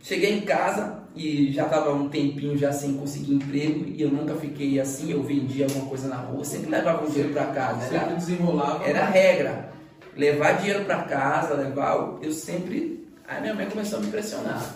[0.00, 4.34] cheguei em casa, e já estava um tempinho já sem conseguir emprego e eu nunca
[4.36, 7.80] fiquei assim, eu vendia alguma coisa na rua, sempre levava um dinheiro para casa.
[7.82, 8.84] Sempre era, desenrolava.
[8.84, 9.72] Era a regra.
[10.18, 13.08] Levar dinheiro para casa, levar, eu sempre.
[13.28, 14.74] Aí minha mãe começou a me pressionar.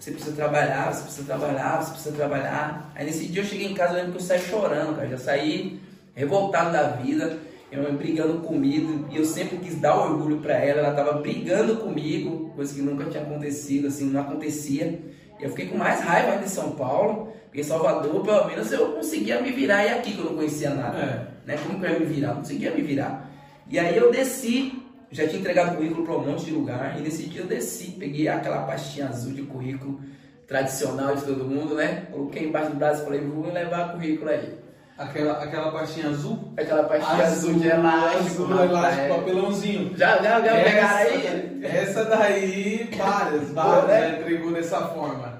[0.00, 2.90] Você precisa trabalhar, você precisa trabalhar, você precisa trabalhar.
[2.94, 5.06] Aí nesse dia eu cheguei em casa, eu lembro que eu saí chorando, cara.
[5.06, 5.78] Já saí
[6.14, 7.36] revoltado da vida,
[7.70, 12.50] eu brigando comigo, e eu sempre quis dar orgulho para ela, ela estava brigando comigo,
[12.56, 14.98] coisa que nunca tinha acontecido, assim, não acontecia.
[15.38, 19.42] Eu fiquei com mais raiva de São Paulo, porque em Salvador, pelo menos, eu conseguia
[19.42, 19.84] me virar.
[19.84, 21.26] E aqui que eu não conhecia nada, é.
[21.46, 21.58] né?
[21.66, 22.28] Como que eu ia me virar?
[22.28, 23.27] Não conseguia me virar.
[23.68, 27.24] E aí eu desci, já tinha entregado currículo para um monte de lugar, e nesse
[27.24, 30.00] dia eu desci, peguei aquela pastinha azul de currículo
[30.46, 32.06] tradicional de todo mundo, né?
[32.10, 34.58] Coloquei embaixo do braço e falei, vou levar currículo aí.
[34.96, 36.52] Aquela, aquela pastinha azul?
[36.56, 38.42] Aquela pastinha azul, azul de elástico.
[38.44, 39.96] Azul, elástico, papelãozinho.
[39.96, 41.60] Já, já, já pegaram aí?
[41.62, 44.18] Essa daí, várias, várias, né?
[44.18, 45.37] entregou dessa forma.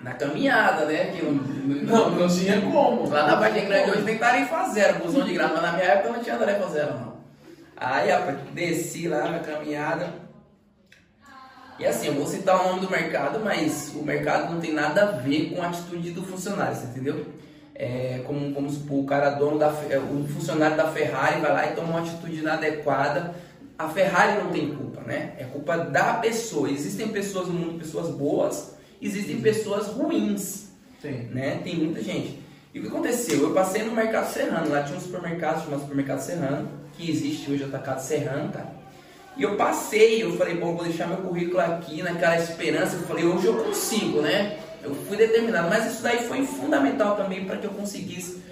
[0.00, 1.06] Na caminhada, né?
[1.06, 3.08] Que não, não, não tinha como.
[3.08, 6.10] Lá na Vargem Grande hoje tem tarefa zero, busão de grama, mas na minha época
[6.10, 7.18] não tinha tarefa zero, não.
[7.76, 10.12] Aí, rapaz, desci lá na caminhada.
[11.78, 15.02] E assim, eu vou citar o nome do mercado, mas o mercado não tem nada
[15.02, 17.26] a ver com a atitude do funcionário, você entendeu?
[17.72, 21.66] É, como vamos supor, o cara dono da é, o funcionário da Ferrari vai lá
[21.66, 23.32] e toma uma atitude inadequada.
[23.78, 25.34] A Ferrari não tem culpa, né?
[25.38, 26.68] É culpa da pessoa.
[26.68, 30.68] Existem pessoas no mundo, pessoas boas, existem pessoas ruins.
[31.00, 31.28] Sim.
[31.32, 31.60] Né?
[31.62, 32.38] Tem muita gente.
[32.74, 33.40] E o que aconteceu?
[33.40, 37.64] Eu passei no mercado serrano, lá tinha um supermercado chamado Supermercado Serrano, que existe hoje,
[37.64, 38.78] Atacado Serrano, cara.
[39.36, 42.96] E eu passei, eu falei, bom, vou deixar meu currículo aqui naquela esperança.
[42.96, 44.58] Eu falei, hoje eu consigo, né?
[44.82, 48.42] Eu fui determinado, mas isso daí foi fundamental também para que eu conseguisse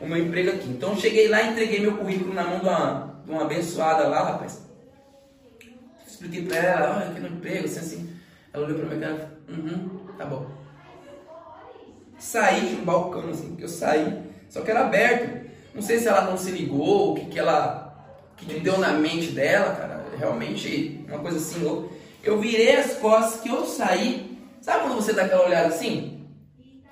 [0.00, 0.68] o meu emprego aqui.
[0.68, 4.62] Então cheguei lá, entreguei meu currículo na mão de uma, de uma abençoada lá, rapaz.
[6.06, 8.09] Expliquei para ela, olha aqui no emprego, assim, assim.
[8.52, 10.46] Ela olhou para mim e falou, uhum, tá bom.
[12.18, 15.48] Saí de um balcão, assim, que eu saí, só que era aberto.
[15.74, 18.04] Não sei se ela não se ligou, o que, que ela.
[18.36, 20.04] que, que deu na mente dela, cara.
[20.18, 21.88] Realmente, uma coisa assim,
[22.22, 26.26] Eu virei as costas que eu saí Sabe quando você dá aquela olhada assim?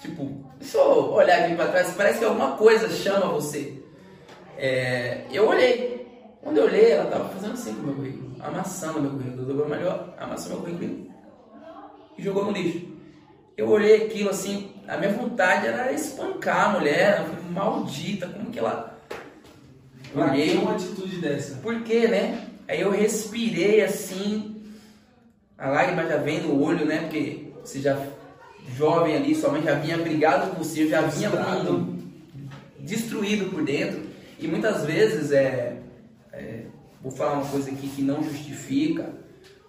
[0.00, 3.82] Tipo, deixa eu olhar aqui para trás, parece que alguma coisa chama você.
[4.56, 6.06] É, eu olhei.
[6.42, 9.44] Quando eu olhei, ela estava fazendo assim com o meu currículo, amassando meu currículo.
[9.44, 11.07] Dobrou melhor, amassou meu currículo
[12.18, 12.86] e jogou no lixo.
[13.56, 18.98] Eu olhei aquilo assim, a minha vontade era espancar a mulher, maldita, como que ela.
[20.14, 20.56] Olhei.
[20.56, 21.56] uma atitude dessa?
[21.56, 22.46] Por quê, né?
[22.66, 24.62] Aí eu respirei assim,
[25.56, 27.00] a lágrima já vem no olho, né?
[27.00, 28.00] Porque você já
[28.76, 31.98] jovem ali, sua mãe já vinha brigado com você, já vinha muito
[32.80, 34.02] destruído por dentro.
[34.38, 35.78] E muitas vezes é,
[36.32, 36.62] é,
[37.02, 39.10] vou falar uma coisa aqui que não justifica,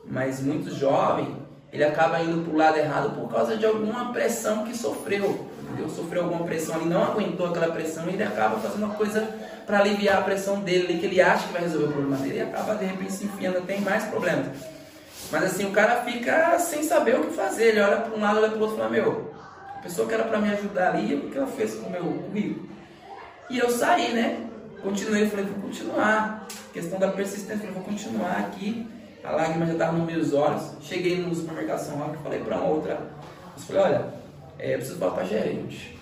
[0.06, 4.66] mas muito jovem ele acaba indo para o lado errado por causa de alguma pressão
[4.66, 5.48] que sofreu.
[5.62, 5.90] Entendeu?
[5.90, 9.28] Sofreu alguma pressão ali, não aguentou aquela pressão e ele acaba fazendo uma coisa
[9.68, 12.42] para aliviar a pressão dele, que ele acha que vai resolver o problema dele e
[12.42, 14.48] acaba de repente se enfiando até em mais problemas.
[15.32, 17.70] Mas assim, o cara fica sem saber o que fazer.
[17.70, 19.32] Ele olha para um lado, olha para o outro e fala: Meu,
[19.76, 22.04] a pessoa que era para me ajudar ali, o que ela fez com o meu
[22.04, 22.68] currículo?
[23.50, 24.48] E eu saí, né?
[24.82, 26.48] Continuei, falei: Vou continuar.
[26.74, 28.88] Questão da persistência, falei: Vou continuar aqui.
[29.24, 30.72] A lágrima já estava nos meus olhos.
[30.82, 32.94] Cheguei no supermercado Roque, falei para outra.
[32.94, 34.06] Eu falei: Olha,
[34.58, 35.98] é, eu preciso falar para gerente.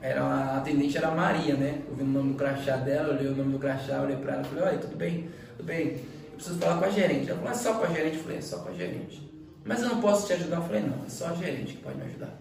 [0.00, 1.80] Era a atendente era a Maria, né?
[1.88, 4.44] Eu vi o nome do crachá dela, olhei o nome do crachá, olhei para ela,
[4.44, 5.28] falei: Olha, tudo bem?
[5.56, 6.00] Tudo bem?
[6.34, 7.30] eu preciso falar com a gerente.
[7.30, 8.16] Ela falou, é só com a gerente?
[8.16, 9.32] Eu falei, é só com a gerente.
[9.64, 10.56] Mas eu não posso te ajudar?
[10.56, 12.34] Eu falei, não, é só a gerente que pode me ajudar.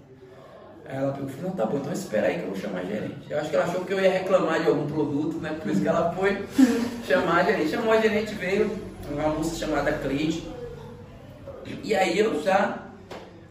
[0.85, 3.29] Aí ela falou, não, tá bom, então espera aí que eu vou chamar a gerente.
[3.29, 5.57] Eu acho que ela achou que eu ia reclamar de algum produto, né?
[5.61, 6.45] Por isso que ela foi
[7.07, 7.69] chamar a gerente.
[7.69, 8.69] Chamou a gerente, veio
[9.13, 10.43] uma moça chamada Cleide.
[11.83, 12.87] E aí eu já.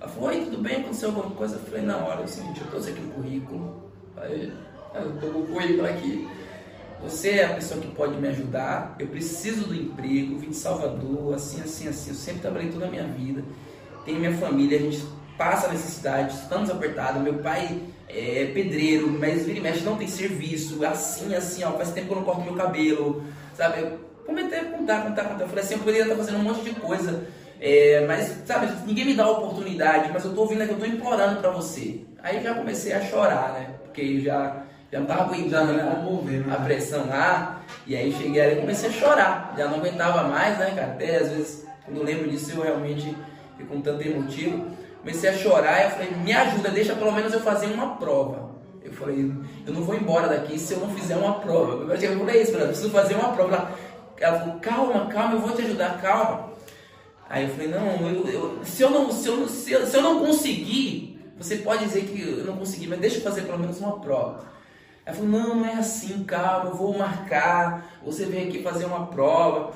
[0.01, 0.77] Ela falou, oi, tudo bem?
[0.77, 1.57] Aconteceu alguma coisa?
[1.57, 3.83] Eu falei, não, olha, é o seguinte, eu trouxe aqui o currículo.
[4.17, 4.53] Aí,
[4.95, 6.29] eu tô com o currículo aqui.
[7.03, 8.95] Você é a pessoa que pode me ajudar.
[8.99, 10.39] Eu preciso do emprego.
[10.39, 12.11] Vim de Salvador, assim, assim, assim.
[12.11, 13.43] Eu sempre trabalhei toda a minha vida.
[14.05, 14.79] Tenho minha família.
[14.79, 15.05] A gente
[15.37, 16.35] passa necessidade.
[16.35, 17.23] Estamos apertados.
[17.23, 20.85] Meu pai é pedreiro, mas vira e mexe não tem serviço.
[20.85, 21.73] Assim, assim, ó.
[21.73, 23.25] Faz tempo que eu não corto meu cabelo.
[23.57, 23.81] Sabe?
[23.81, 25.45] Eu comecei a contar, contar, contar.
[25.45, 27.27] Eu falei assim: eu poderia estar fazendo um monte de coisa.
[27.61, 30.87] É, mas, sabe, ninguém me dá a oportunidade, mas eu tô ouvindo aqui, eu tô
[30.87, 32.01] implorando para você.
[32.21, 33.71] Aí já comecei a chorar, né?
[33.85, 36.05] Porque já já não estava aguentando né,
[36.53, 37.63] a pressão lá.
[37.87, 39.55] E aí cheguei ali e comecei a chorar.
[39.57, 40.93] Já não aguentava mais, né, cara?
[40.93, 43.17] Até às vezes, quando eu lembro disso, eu realmente
[43.57, 44.67] fico com tanto emotivo.
[45.01, 48.53] Comecei a chorar e eu falei, me ajuda, deixa pelo menos eu fazer uma prova.
[48.85, 49.33] Eu falei,
[49.67, 51.91] eu não vou embora daqui se eu não fizer uma prova.
[51.93, 53.71] Eu falei isso, eu preciso fazer uma prova.
[54.23, 56.53] Ela falou, calma, calma, eu vou te ajudar, calma.
[57.29, 60.03] Aí eu falei, não, eu, eu, se, eu não se, eu, se, eu, se eu
[60.03, 63.81] não conseguir, você pode dizer que eu não consegui, mas deixa eu fazer pelo menos
[63.81, 64.45] uma prova.
[65.05, 69.07] Ela falou, não, não é assim, calma, eu vou marcar, você vem aqui fazer uma
[69.07, 69.73] prova.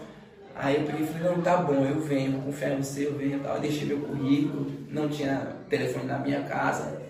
[0.54, 3.40] Aí eu peguei e falei, não, tá bom, eu venho, vou em você, eu venho
[3.40, 3.56] tal.
[3.56, 7.02] Eu deixei meu currículo, não tinha telefone na minha casa,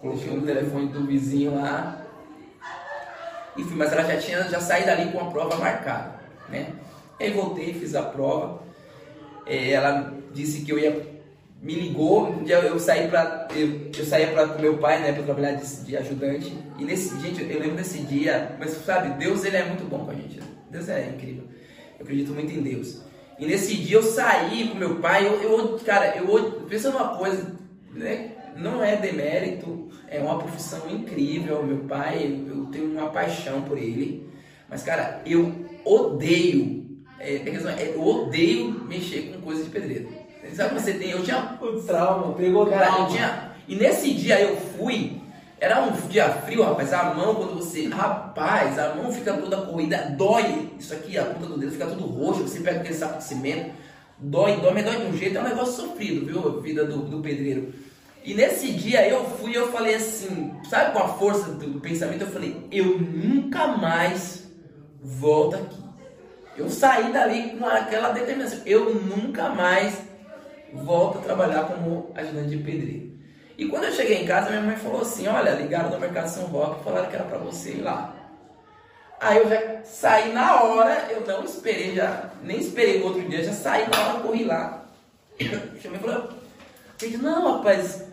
[0.00, 2.02] coloquei o telefone do vizinho lá.
[3.56, 6.17] Enfim, mas ela já tinha já saído dali com a prova marcada,
[6.48, 6.72] né?
[7.20, 8.62] Aí voltei, fiz a prova.
[9.46, 11.18] É, ela disse que eu ia
[11.60, 15.24] me ligou, um dia eu saí para eu, eu saía para meu pai, né, para
[15.24, 16.56] trabalhar de, de, ajudante.
[16.78, 20.10] E nesse gente, eu lembro desse dia, mas sabe, Deus ele é muito bom com
[20.12, 20.38] a gente.
[20.70, 21.44] Deus é incrível.
[21.98, 23.02] Eu acredito muito em Deus.
[23.38, 27.56] E nesse dia eu saí com meu pai, eu, eu cara, eu pensando uma coisa,
[27.92, 31.62] né, não é demérito, é uma profissão incrível.
[31.62, 34.28] Meu pai, eu tenho uma paixão por ele.
[34.68, 40.08] Mas, cara, eu odeio, é, é eu odeio mexer com coisas de pedreiro.
[40.54, 41.10] Sabe você tem?
[41.10, 41.58] Eu tinha.
[41.60, 43.08] O trauma, pegou cara, trauma.
[43.08, 45.20] Eu tinha, e nesse dia eu fui.
[45.60, 46.92] Era um dia frio, rapaz.
[46.92, 47.88] A mão, quando você.
[47.88, 50.70] Rapaz, a mão fica toda corrida, dói.
[50.78, 52.42] Isso aqui, a ponta do dedo fica tudo roxo.
[52.42, 53.72] Você pega aquele saco de cimento,
[54.18, 55.36] dói, dói, mas dói de um jeito.
[55.36, 56.58] É um negócio sofrido, viu?
[56.58, 57.72] A vida do, do pedreiro.
[58.24, 62.30] E nesse dia eu fui eu falei assim, sabe com a força do pensamento, eu
[62.30, 64.47] falei, eu nunca mais
[65.00, 65.88] volto aqui.
[66.56, 69.94] Eu saí dali com aquela determinação, eu nunca mais
[70.72, 73.08] volto a trabalhar como ajudante de pedreiro.
[73.56, 76.44] E quando eu cheguei em casa, minha mãe falou assim: Olha, ligaram do Mercado São
[76.44, 78.14] Roque falaram que era para você ir lá.
[79.20, 83.42] Aí eu já saí na hora, eu não esperei, já nem esperei o outro dia,
[83.42, 84.84] já saí na hora, corri lá.
[85.82, 86.28] Chamei e falou:
[87.20, 88.04] Não, rapaz,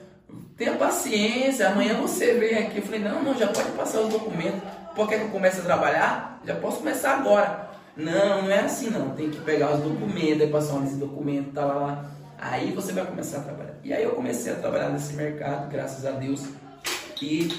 [0.58, 2.78] tenha paciência, amanhã você vem aqui.
[2.78, 4.75] Eu falei: Não, não, já pode passar os documentos.
[4.96, 6.42] Por que eu comece a trabalhar?
[6.46, 7.70] Já posso começar agora.
[7.98, 9.10] Não, não é assim não.
[9.10, 12.12] Tem que pegar os documentos, passar um documento, tá lá, lá.
[12.38, 13.76] Aí você vai começar a trabalhar.
[13.84, 16.44] E aí eu comecei a trabalhar nesse mercado, graças a Deus.
[17.22, 17.50] E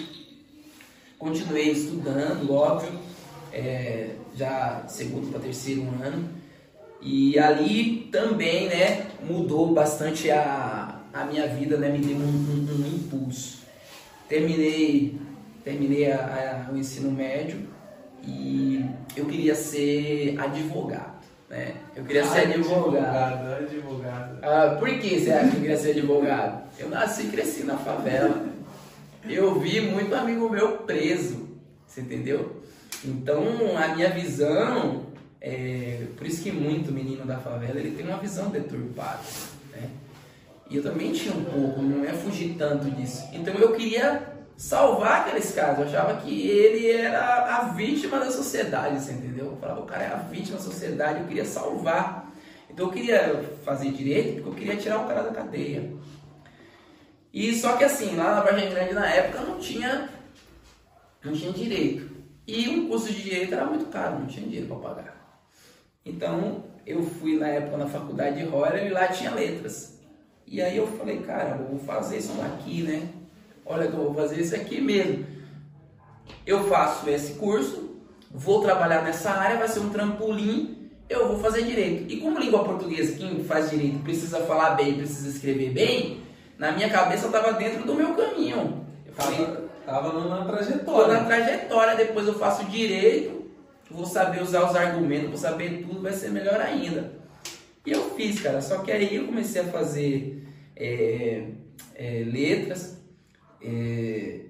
[1.18, 2.98] continuei estudando, óbvio,
[3.52, 6.28] é, já segundo para terceiro ano.
[7.00, 12.82] E ali também, né, mudou bastante a, a minha vida, né, me deu um, um,
[12.82, 13.58] um impulso.
[14.28, 15.18] Terminei,
[15.66, 17.58] terminei a, a, o ensino médio
[18.22, 21.16] e eu queria ser advogado.
[21.50, 21.74] Né?
[21.96, 22.94] Eu queria ser advogado.
[22.94, 24.38] Advogado, advogado.
[24.42, 26.62] Ah, por que você acha que eu queria ser advogado?
[26.78, 28.46] Eu nasci e cresci na favela.
[29.28, 31.48] Eu vi muito amigo meu preso,
[31.84, 32.62] você entendeu?
[33.04, 35.06] Então a minha visão,
[35.40, 39.18] é, por isso que muito menino da favela ele tem uma visão deturpada.
[39.72, 39.88] Né?
[40.70, 43.24] E eu também tinha um pouco, não ia fugir tanto disso.
[43.32, 45.78] Então eu queria salvar aqueles caras.
[45.78, 49.46] Eu achava que ele era a vítima da sociedade, você entendeu?
[49.46, 52.32] Eu falava, o cara é a vítima da sociedade, eu queria salvar.
[52.70, 55.92] Então eu queria fazer direito porque eu queria tirar o cara da cadeia.
[57.32, 60.08] E só que assim, lá na Vargem Grande na época não tinha,
[61.22, 62.16] não tinha direito.
[62.46, 65.46] E um curso de direito era muito caro, não tinha dinheiro para pagar.
[66.04, 70.00] Então eu fui na época na faculdade de Royal e lá tinha letras.
[70.46, 73.08] E aí eu falei, cara, eu vou fazer isso daqui, né?
[73.66, 75.26] Olha que eu vou fazer isso aqui mesmo.
[76.46, 77.96] Eu faço esse curso,
[78.30, 82.10] vou trabalhar nessa área, vai ser um trampolim, eu vou fazer direito.
[82.12, 86.20] E como língua portuguesa, quem faz direito precisa falar bem, precisa escrever bem,
[86.58, 88.86] na minha cabeça estava dentro do meu caminho.
[89.04, 89.46] Eu falei,
[89.84, 91.14] tava na trajetória.
[91.14, 93.46] Na trajetória, depois eu faço direito,
[93.90, 97.12] vou saber usar os argumentos, vou saber tudo, vai ser melhor ainda.
[97.84, 101.44] E eu fiz, cara, só que aí eu comecei a fazer é,
[101.94, 102.95] é, letras,
[103.66, 104.40] é,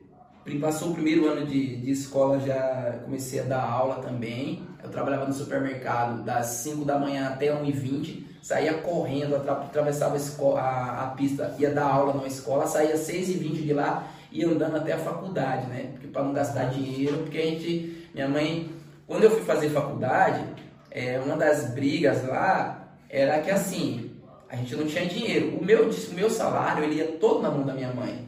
[0.60, 4.62] passou o primeiro ano de, de escola, já comecei a dar aula também.
[4.82, 10.60] Eu trabalhava no supermercado das 5 da manhã até 1h20, saía correndo, atravessava a, escola,
[10.60, 14.92] a, a, pista, ia dar aula na escola, saía 6h20 de lá e andando até
[14.92, 15.88] a faculdade, né?
[15.92, 18.70] Porque para não gastar dinheiro, porque a gente, minha mãe,
[19.06, 20.44] quando eu fui fazer faculdade,
[20.90, 24.10] é, uma das brigas lá era que assim,
[24.48, 25.56] a gente não tinha dinheiro.
[25.58, 28.26] O meu, o meu salário ele ia todo na mão da minha mãe.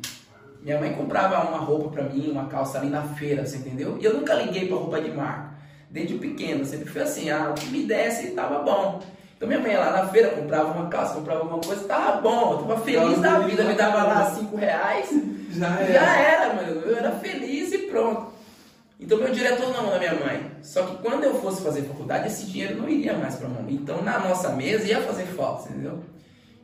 [0.62, 3.96] Minha mãe comprava uma roupa para mim, uma calça ali na feira, você entendeu?
[4.00, 5.54] E eu nunca liguei para roupa de marca.
[5.90, 9.00] Desde pequeno, sempre foi assim, ah, o que me desse tava bom.
[9.36, 12.52] Então minha mãe ia lá na feira, comprava uma calça, comprava uma coisa, tava bom,
[12.52, 15.10] eu tava feliz da vida, me dava lá cinco reais.
[15.52, 15.92] Já era.
[15.92, 16.80] Já era, mano.
[16.80, 18.32] Eu era feliz e pronto.
[19.00, 20.50] Então meu diretor na mão da minha mãe.
[20.60, 23.64] Só que quando eu fosse fazer faculdade, esse dinheiro não iria mais para mão.
[23.68, 26.02] Então na nossa mesa ia fazer falta, entendeu?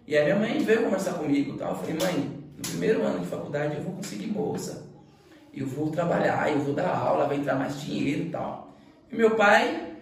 [0.07, 1.71] E aí minha mãe veio conversar comigo e tal.
[1.71, 4.87] Eu falei, mãe, primeiro ano de faculdade eu vou conseguir bolsa.
[5.53, 8.75] Eu vou trabalhar, eu vou dar aula, vai entrar mais dinheiro e tal.
[9.11, 9.93] E meu pai,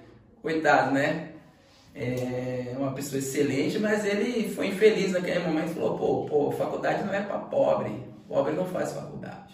[0.40, 1.28] coitado, né?
[1.94, 7.04] É uma pessoa excelente, mas ele foi infeliz naquele momento e falou: pô, pô, faculdade
[7.04, 9.52] não é para pobre, pobre não faz faculdade.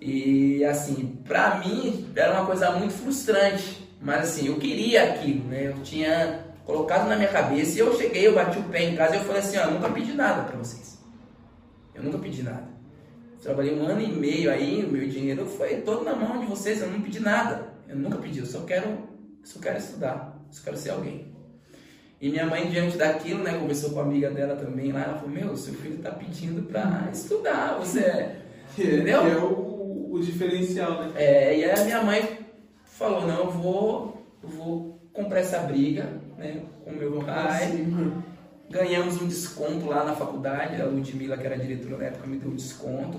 [0.00, 5.66] E assim, pra mim era uma coisa muito frustrante, mas assim, eu queria aquilo, né?
[5.66, 9.16] Eu tinha colocado na minha cabeça e eu cheguei, eu bati o pé em casa
[9.16, 10.99] e eu falei assim: ó, nunca pedi nada para vocês.
[11.94, 12.68] Eu nunca pedi nada.
[13.42, 16.80] Trabalhei um ano e meio aí, o meu dinheiro foi todo na mão de vocês,
[16.82, 17.72] eu não pedi nada.
[17.88, 18.98] Eu nunca pedi, eu só quero,
[19.42, 21.30] só quero estudar, só quero ser alguém.
[22.20, 25.30] E minha mãe, diante daquilo, né, conversou com a amiga dela também lá, ela falou,
[25.30, 28.36] meu, seu filho está pedindo para estudar, você é...
[28.76, 29.22] Que, entendeu?
[29.22, 31.12] Que é o, o, diferencial, né?
[31.16, 32.40] É, e aí a minha mãe
[32.84, 37.86] falou, não, eu vou, eu vou comprar essa briga, né, com meu pai.
[38.70, 42.50] Ganhamos um desconto lá na faculdade, a Ludmilla, que era diretora na época, me deu
[42.50, 43.18] um desconto.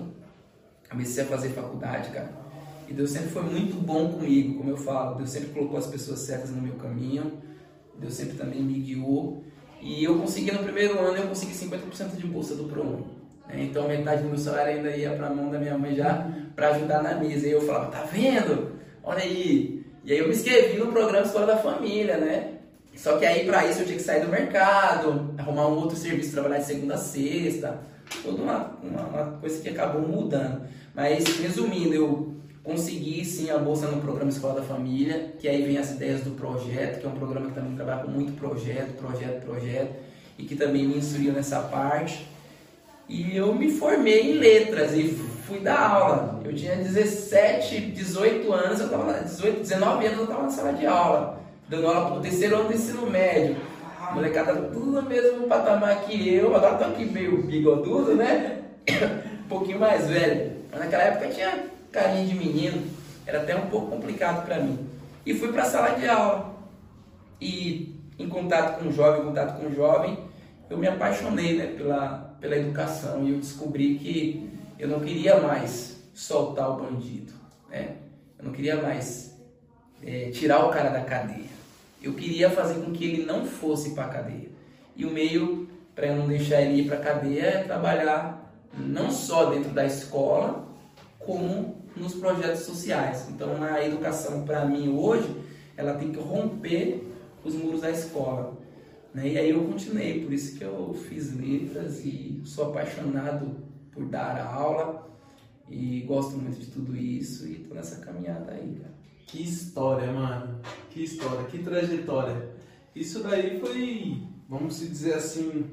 [0.90, 2.32] Comecei a fazer faculdade, cara.
[2.88, 5.16] E Deus sempre foi muito bom comigo, como eu falo.
[5.16, 7.42] Deus sempre colocou as pessoas certas no meu caminho.
[7.98, 9.44] Deus sempre também me guiou.
[9.82, 13.06] E eu consegui, no primeiro ano, eu consegui 50% de bolsa do ProUni.
[13.48, 13.64] Né?
[13.64, 16.70] Então metade do meu salário ainda ia para a mão da minha mãe já para
[16.70, 17.48] ajudar na mesa.
[17.48, 18.74] E eu falava, tá vendo?
[19.04, 19.86] Olha aí.
[20.04, 22.61] E aí eu me inscrevi no programa Escola da Família, né?
[23.02, 26.34] Só que aí para isso eu tinha que sair do mercado, arrumar um outro serviço,
[26.34, 27.80] trabalhar de segunda a sexta,
[28.22, 30.62] toda uma, uma, uma coisa que acabou mudando.
[30.94, 35.80] Mas resumindo, eu consegui sim a bolsa no programa Escola da Família, que aí vem
[35.80, 39.46] as ideias do projeto, que é um programa que também trabalha com muito projeto, projeto,
[39.48, 39.96] projeto,
[40.38, 42.28] e que também me instruiu nessa parte.
[43.10, 45.08] E eu me formei em letras e
[45.48, 46.40] fui dar aula.
[46.46, 50.86] Eu tinha 17, 18 anos, eu tava 18, 19 anos eu estava na sala de
[50.86, 51.41] aula,
[51.72, 53.56] dando aula para o terceiro ano do ensino médio.
[53.98, 58.62] A molecada tudo no mesmo patamar que eu, agora tô aqui meio bigodudo, né?
[59.46, 60.52] um pouquinho mais velho.
[60.70, 62.84] Mas naquela época eu tinha carinha de menino,
[63.26, 64.86] era até um pouco complicado para mim.
[65.26, 66.54] E fui para a sala de aula.
[67.40, 70.20] E em contato com o jovem, em contato com o jovem,
[70.70, 76.02] eu me apaixonei né, pela, pela educação e eu descobri que eu não queria mais
[76.14, 77.32] soltar o bandido,
[77.70, 77.96] né?
[78.38, 79.38] Eu não queria mais
[80.04, 81.51] é, tirar o cara da cadeia.
[82.02, 84.50] Eu queria fazer com que ele não fosse para a cadeia.
[84.96, 89.12] E o meio para eu não deixar ele ir para a cadeia é trabalhar não
[89.12, 90.68] só dentro da escola,
[91.20, 93.28] como nos projetos sociais.
[93.30, 95.30] Então, a educação, para mim, hoje,
[95.76, 97.08] ela tem que romper
[97.44, 98.58] os muros da escola.
[99.14, 99.30] Né?
[99.30, 103.58] E aí eu continuei, por isso que eu fiz letras e sou apaixonado
[103.92, 105.10] por dar aula
[105.70, 108.91] e gosto muito de tudo isso e tô nessa caminhada aí, cara.
[109.32, 110.60] Que história, mano.
[110.90, 112.54] Que história, que trajetória.
[112.94, 115.72] Isso daí foi, vamos dizer assim,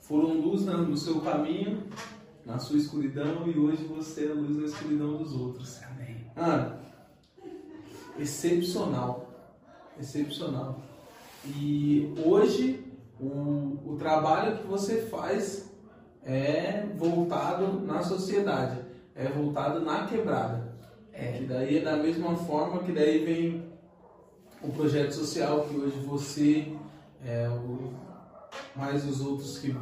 [0.00, 1.84] foram luz no seu caminho
[2.44, 5.80] na sua escuridão e hoje você é a luz na escuridão dos outros.
[5.84, 6.30] Amém.
[6.36, 6.78] Ah,
[8.18, 9.30] excepcional.
[10.00, 10.80] Excepcional.
[11.44, 12.84] E hoje
[13.20, 15.72] o, o trabalho que você faz
[16.24, 18.80] é voltado na sociedade,
[19.14, 20.65] é voltado na quebrada.
[21.18, 21.32] É.
[21.32, 23.64] Que daí é da mesma forma que daí vem
[24.62, 26.72] o projeto social que hoje você,
[27.24, 27.94] é, o,
[28.74, 29.74] mais os outros que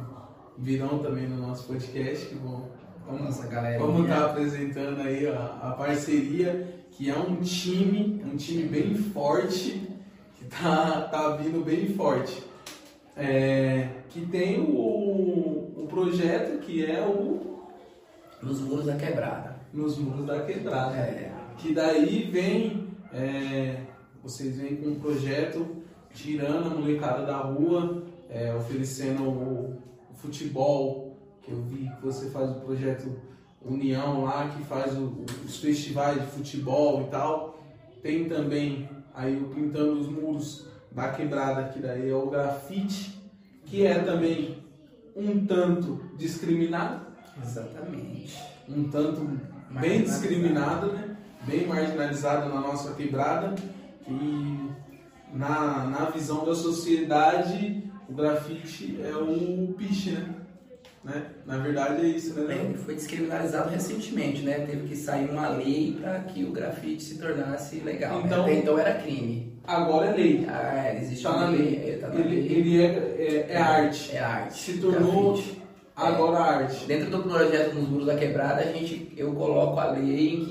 [0.57, 2.69] virão também no nosso podcast, que vão
[3.05, 3.37] vamos,
[3.77, 8.95] vamos estar tá apresentando aí a, a, parceria, que é um time, um time bem
[8.95, 9.89] forte,
[10.35, 12.43] que tá, tá vindo bem forte.
[13.17, 17.61] É, que tem o, o projeto que é o
[18.41, 19.44] Nos Muros da Quebrada.
[19.75, 20.95] Nos Muros da Quebrada.
[20.95, 21.33] É.
[21.57, 23.81] Que daí vem, é,
[24.23, 29.77] vocês vêm com um projeto tirando a molecada da rua, é, oferecendo o,
[30.15, 33.19] futebol, que eu vi que você faz o projeto
[33.61, 37.59] União lá, que faz o, os festivais de futebol e tal.
[38.01, 43.19] Tem também aí o Pintando os Muros da Quebrada, que daí é o grafite,
[43.65, 44.63] que é também
[45.15, 47.07] um tanto discriminado.
[47.43, 48.41] Exatamente.
[48.69, 49.27] Um tanto
[49.79, 51.15] bem discriminado, né?
[51.43, 53.55] Bem marginalizado na nossa quebrada.
[54.07, 54.69] E
[55.33, 60.35] na, na visão da sociedade o grafite é o piche, né?
[61.03, 61.23] né?
[61.45, 62.65] Na verdade é isso, né?
[62.65, 64.59] Ele foi descriminalizado recentemente, né?
[64.59, 68.19] Teve que sair uma lei para que o grafite se tornasse legal.
[68.19, 68.23] Né?
[68.25, 68.53] Então, né?
[68.55, 69.55] então era crime.
[69.67, 70.45] Agora é lei.
[70.47, 71.61] Ah, é, existe tá uma lei.
[71.61, 71.97] lei.
[71.97, 72.57] Tá ele, lei.
[72.57, 74.15] ele é, é, é, arte.
[74.15, 74.59] É arte.
[74.59, 75.54] Se tornou grafite.
[75.95, 76.63] Agora é.
[76.63, 76.85] arte.
[76.85, 80.45] Dentro do projeto Nos Muros da Quebrada, a gente, eu coloco a lei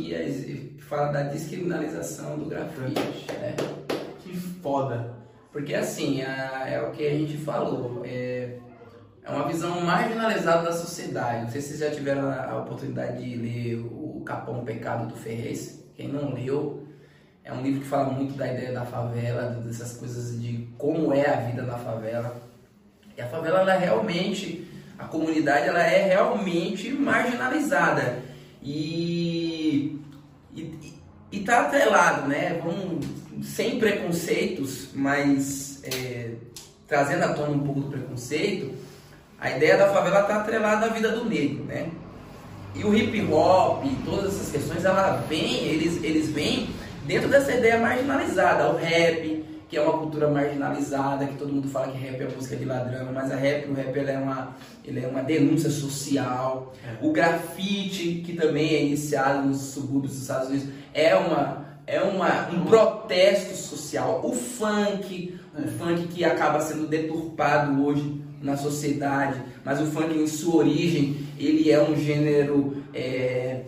[0.77, 3.33] que fala da descriminalização do grafite.
[3.41, 3.55] Né?
[4.21, 5.15] Que foda.
[5.53, 8.59] Porque assim, é, é o que a gente falou, é,
[9.23, 11.45] é, uma visão marginalizada da sociedade.
[11.45, 15.15] Não sei se vocês já tiveram a, a oportunidade de ler o Capão Pecado do
[15.15, 15.85] Ferrez.
[15.95, 16.85] Quem não leu,
[17.45, 21.29] é um livro que fala muito da ideia da favela, dessas coisas de como é
[21.29, 22.35] a vida na favela.
[23.17, 24.64] E a favela, ela é realmente,
[24.99, 28.23] a comunidade, ela é realmente marginalizada.
[28.63, 30.01] E,
[30.55, 30.95] e,
[31.33, 32.61] e tá atrelado, né?
[32.63, 33.05] Vamos
[33.43, 36.31] sem preconceitos, mas é,
[36.87, 38.73] trazendo à tona um pouco do preconceito,
[39.39, 41.91] a ideia da favela está atrelada à vida do negro, né?
[42.75, 46.71] E o hip hop, todas essas questões, ela vem, eles, eles vêm
[47.05, 49.34] dentro dessa ideia marginalizada, o rap,
[49.75, 53.13] que é uma cultura marginalizada, que todo mundo fala que rap é música de ladrão,
[53.13, 56.73] mas a rap, o rap ele é, uma, ele é uma denúncia social.
[56.87, 57.05] É.
[57.05, 62.49] O grafite, que também é iniciado nos subúrbios dos Estados Unidos, é uma é uma,
[62.51, 64.21] um protesto social.
[64.25, 70.27] O funk, o funk que acaba sendo deturpado hoje na sociedade, mas o funk em
[70.29, 73.63] sua origem, ele é um gênero é,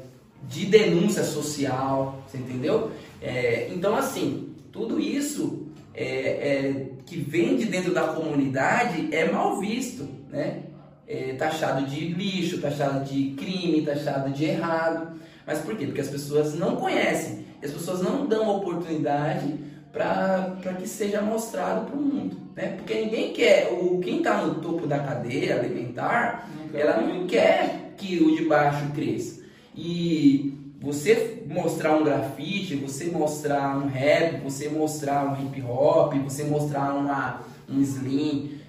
[0.49, 2.93] de denúncia social, você entendeu?
[3.21, 5.66] É, então, assim, tudo isso
[5.97, 10.65] é, é, que vem de dentro da comunidade é mal visto, né?
[11.09, 15.19] É, taxado de lixo, taxado de crime, taxado de errado.
[15.47, 15.87] Mas por quê?
[15.87, 19.55] Porque as pessoas não conhecem, as pessoas não dão oportunidade
[19.93, 22.37] para que seja mostrado para o mundo.
[22.55, 22.75] Né?
[22.77, 27.95] Porque ninguém quer, o, quem está no topo da cadeia alimentar, não ela não quer
[27.97, 29.43] que o de baixo cresça.
[29.75, 30.53] E
[30.87, 36.95] você mostrar um grafite, você mostrar um rap, você mostrar um hip hop, você mostrar
[36.95, 38.61] uma, um slim,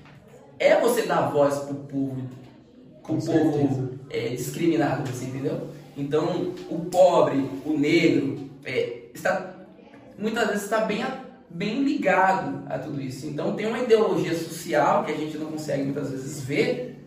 [0.57, 2.28] é você dar voz pro povo,
[3.03, 5.68] pro povo é, discriminado, você entendeu?
[5.95, 9.53] Então, o pobre, o negro, é, está,
[10.18, 11.05] muitas vezes está bem,
[11.47, 13.28] bem ligado a tudo isso.
[13.28, 16.99] Então, tem uma ideologia social que a gente não consegue muitas vezes ver,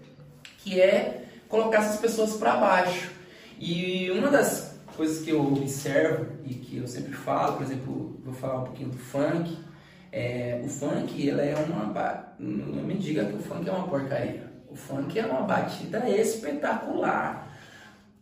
[0.59, 3.11] que é colocar essas pessoas para baixo.
[3.59, 8.35] E uma das coisas que eu observo e que eu sempre falo, por exemplo, vou
[8.35, 9.59] falar um pouquinho do funk.
[10.13, 12.35] É, o funk, ela é uma.
[12.39, 14.51] Não me diga que o funk é uma porcaria.
[14.69, 17.49] O funk é uma batida espetacular.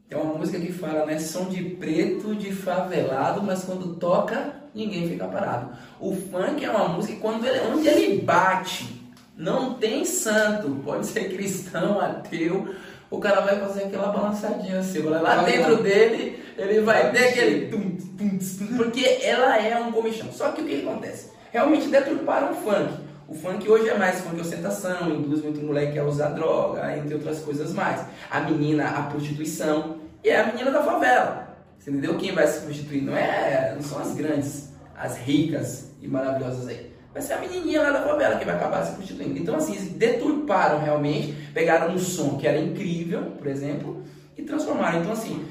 [0.08, 1.18] Tem uma música que fala, né?
[1.18, 5.70] Som de preto, de favelado, mas quando toca, ninguém fica parado.
[6.00, 9.02] O funk é uma música que quando ele, onde ele bate,
[9.36, 10.70] não tem santo.
[10.84, 12.74] Pode ser cristão, ateu,
[13.10, 17.96] o cara vai fazer aquela balançadinha assim, lá dentro dele ele vai ter aquele tum,
[18.16, 20.30] tum, tum, porque ela é um comichão.
[20.32, 21.30] Só que o que acontece?
[21.52, 23.08] Realmente deturparam o funk.
[23.26, 27.40] O funk hoje é mais funk ostentação, induz muito moleque a usar droga, entre outras
[27.40, 28.04] coisas mais.
[28.30, 31.56] A menina, a prostituição, e é a menina da favela.
[31.78, 32.16] Você entendeu?
[32.16, 33.02] Quem vai se prostituir?
[33.02, 37.82] Não, é, não são as grandes, as ricas e maravilhosas aí vai ser a menininha
[37.82, 39.38] lá da favela que vai acabar se prostituindo.
[39.38, 44.04] Então, assim, eles deturparam realmente, pegaram um som que era incrível, por exemplo,
[44.36, 45.00] e transformaram.
[45.00, 45.44] Então, assim,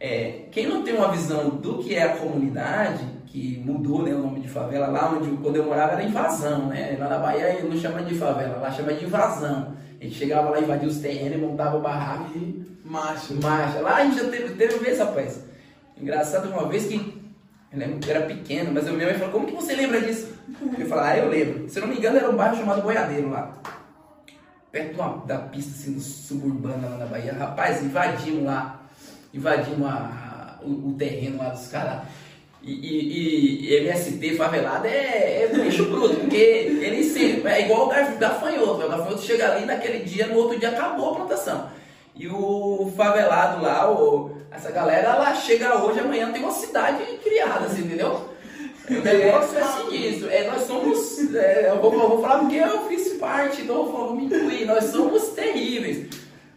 [0.00, 4.18] é, quem não tem uma visão do que é a comunidade, que mudou né, o
[4.18, 6.96] nome de favela, lá onde quando eu morava era invasão, né?
[6.98, 9.76] Lá na Bahia não chama de favela, lá chama de invasão.
[10.00, 12.70] A gente chegava lá, invadia os terrenos, montava o barraco e.
[12.82, 13.34] Marcha.
[13.34, 13.80] Marcha.
[13.80, 15.44] Lá a gente já teve, teve vez, rapaz.
[16.00, 17.20] Engraçado uma vez que.
[17.70, 20.00] Eu lembro que eu era pequeno, mas a minha mãe falou: Como que você lembra
[20.00, 20.34] disso?
[20.78, 21.68] Eu falei, ah, eu lembro.
[21.68, 23.56] Se eu não me engano, era um bairro chamado Boiadeiro lá.
[24.72, 27.32] Perto uma, da pista assim, suburbana lá na Bahia.
[27.34, 28.79] Rapaz, invadimos lá.
[29.32, 32.02] Invadimos a, o, o, terreno lá dos caras.
[32.62, 38.18] E, e, e, MST favelado é, é bicho bruto, porque ele se, é igual o
[38.18, 38.84] gafanhoto.
[38.84, 41.70] O gafanhoto chega ali naquele dia, no outro dia acabou a plantação.
[42.14, 47.66] E o favelado lá, o, essa galera, ela chega hoje, amanhã tem uma cidade criada,
[47.66, 48.28] assim, entendeu?
[48.90, 50.30] O negócio é sinistro.
[50.30, 51.34] É, nós somos.
[51.34, 54.66] É, eu, vou, eu, vou, falar porque eu fiz parte, então eu vou me incluir.
[54.66, 56.08] Nós somos terríveis.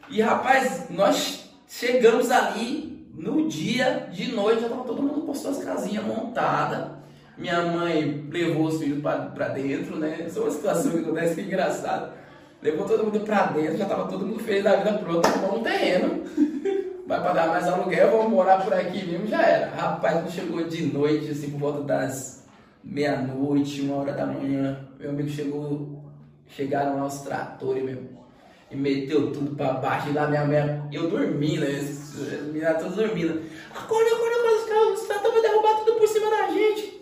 [0.09, 1.42] E rapaz, nós
[1.79, 6.91] chegamos ali no dia, de noite, já estava todo mundo com suas casinhas montadas.
[7.35, 10.25] Minha mãe levou os filhos para dentro, né?
[10.27, 12.13] Isso é uma situação que acontece que é engraçada.
[12.61, 15.63] Levou todo mundo para dentro, já estava todo mundo feliz da vida pronta, tomou um
[15.63, 16.23] terreno.
[17.07, 19.75] vai pagar mais aluguel, vamos morar por aqui mesmo, já era.
[19.75, 22.45] Rapaz, quando chegou de noite, assim, por volta das
[22.83, 26.03] meia-noite, uma hora da manhã, meu amigo chegou,
[26.47, 28.22] chegaram lá os tratores, meu,
[28.73, 32.13] e meteu tudo pra baixo, e lá minha mãe, eu dormindo, as
[32.47, 33.43] meninas todas dormindo.
[33.69, 37.01] Acorda, acorda, acorda, os caras, os tratores vão derrubar tudo por cima da gente.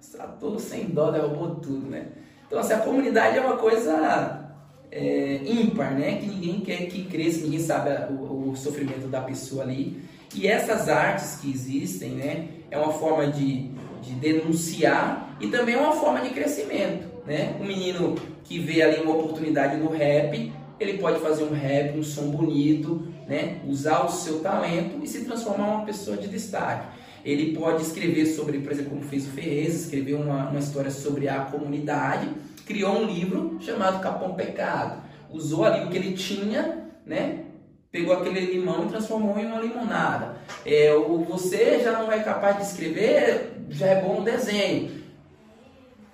[0.00, 2.08] Os tratores sem dó derrubou tudo, né?
[2.46, 4.48] Então, assim, a comunidade é uma coisa
[4.90, 6.16] é, ímpar, né?
[6.16, 10.02] Que ninguém quer que cresça, ninguém sabe o, o, sofrimento da pessoa ali.
[10.34, 12.48] E essas artes que existem, né?
[12.70, 13.70] É uma forma de,
[14.02, 17.56] de denunciar e também é uma forma de crescimento, né?
[17.60, 22.02] Um menino que vê ali uma oportunidade no rap, ele pode fazer um rap, um
[22.02, 23.60] som bonito, né?
[23.66, 26.86] Usar o seu talento e se transformar em uma pessoa de destaque.
[27.24, 31.28] Ele pode escrever sobre, por exemplo, como fez o Ferrez, escrever uma, uma história sobre
[31.28, 32.28] a comunidade
[32.68, 35.02] criou um livro chamado Capão Pecado.
[35.30, 37.44] Usou ali o que ele tinha, né?
[37.90, 40.36] Pegou aquele limão e transformou em uma limonada.
[40.66, 44.97] É, o, você já não é capaz de escrever, já é bom um desenho.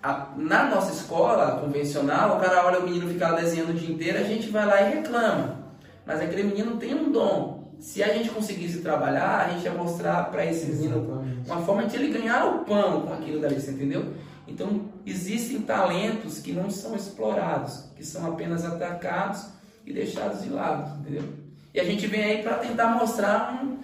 [0.05, 4.19] A, na nossa escola convencional, o cara olha o menino ficar desenhando o dia inteiro,
[4.19, 5.65] a gente vai lá e reclama.
[6.05, 7.73] Mas aquele menino tem um dom.
[7.81, 11.97] Se a gente conseguisse trabalhar, a gente ia mostrar para esse menino uma forma de
[11.97, 14.13] ele ganhar o pão com aquilo dali, você entendeu?
[14.47, 19.47] Então, existem talentos que não são explorados, que são apenas atacados
[19.87, 21.23] e deixados de lado, entendeu?
[21.73, 23.79] E a gente vem aí para tentar mostrar um,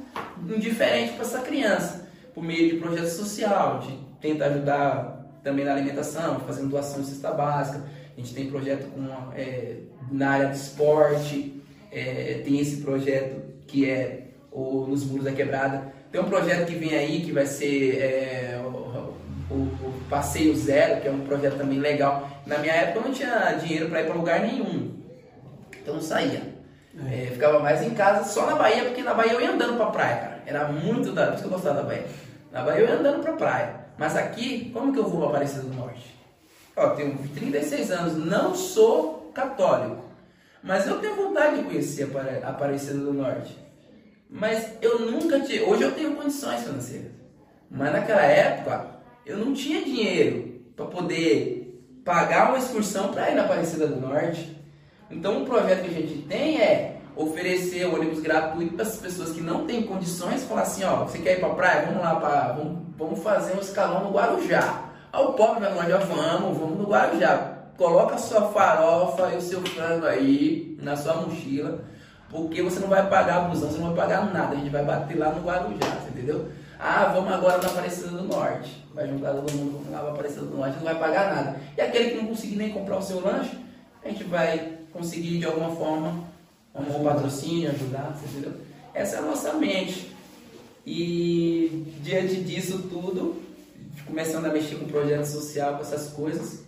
[0.55, 5.73] um diferente para essa criança, por meio de projeto social, de tentar ajudar também na
[5.73, 7.83] alimentação, fazendo doação de cesta básica.
[8.17, 9.77] A gente tem projeto com é,
[10.11, 15.93] na área de esporte, é, tem esse projeto que é o Nos Muros da Quebrada.
[16.11, 21.01] Tem um projeto que vem aí que vai ser é, o, o, o, Passeio Zero,
[21.01, 22.29] que é um projeto também legal.
[22.47, 24.91] Na minha época eu não tinha dinheiro para ir para lugar nenhum,
[25.81, 26.43] então não saía.
[27.09, 27.25] É.
[27.25, 29.87] É, ficava mais em casa, só na Bahia, porque na Bahia eu ia andando pra
[29.87, 30.43] praia, cara.
[30.45, 31.27] Era muito da.
[31.27, 32.07] Por isso que eu gostava da Bahia.
[32.51, 33.80] Na Bahia eu ia andando pra praia.
[34.01, 36.19] Mas aqui, como que eu vou pra Aparecida do Norte?
[36.75, 40.03] Eu tenho 36 anos, não sou católico.
[40.63, 42.11] Mas eu tenho vontade de conhecer
[42.43, 43.55] a Aparecida do Norte.
[44.31, 45.65] Mas eu nunca tive.
[45.65, 47.13] Hoje eu tenho condições financeiras.
[47.71, 48.87] Mas naquela época
[49.27, 54.57] eu não tinha dinheiro para poder pagar uma excursão para ir na Aparecida do Norte.
[55.11, 59.41] Então o projeto que a gente tem é oferecer ônibus gratuito para as pessoas que
[59.41, 61.87] não têm condições, falar assim, ó, você quer ir para praia?
[61.87, 64.85] Vamos lá para vamos, vamos fazer um escalão no Guarujá.
[65.13, 67.59] Ao pobre vai já vamos, vamos no Guarujá.
[67.77, 71.81] Coloca a sua farofa e o seu frango aí na sua mochila
[72.31, 74.55] porque você não vai pagar a busão, você não vai pagar nada.
[74.55, 76.49] A gente vai bater lá no Guarujá, entendeu?
[76.79, 78.87] Ah, vamos agora na Aparecida do Norte.
[78.95, 81.61] Vai juntar todo mundo, vamos lá para Aparecida do Norte, não vai pagar nada.
[81.77, 83.59] E aquele que não conseguir nem comprar o seu lanche,
[84.03, 86.25] a gente vai conseguir de alguma forma
[86.75, 88.53] um patrocínio, ajudar, entendeu?
[88.95, 90.11] Essa é a nossa mente.
[90.87, 93.41] E diante disso tudo,
[94.07, 96.65] começando a mexer com projeto social, com essas coisas,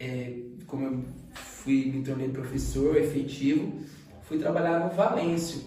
[0.00, 0.34] é,
[0.66, 3.80] como eu fui, me tornei professor efetivo,
[4.22, 5.60] fui trabalhar no Valêncio,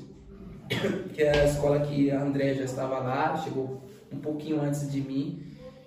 [1.14, 5.02] que é a escola que a André já estava lá, chegou um pouquinho antes de
[5.02, 5.44] mim.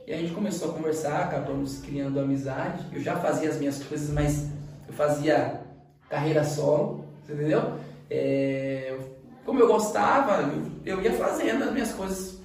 [0.06, 2.84] E a gente começou a conversar, acabamos criando amizade.
[2.92, 4.48] Eu já fazia as minhas coisas, mas
[4.88, 5.60] eu fazia
[6.08, 7.78] carreira solo, entendeu?
[8.10, 8.96] É,
[9.44, 10.50] como eu gostava,
[10.84, 12.38] eu ia fazendo as minhas coisas.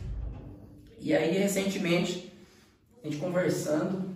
[0.99, 2.33] E aí, recentemente,
[3.03, 4.15] a gente conversando,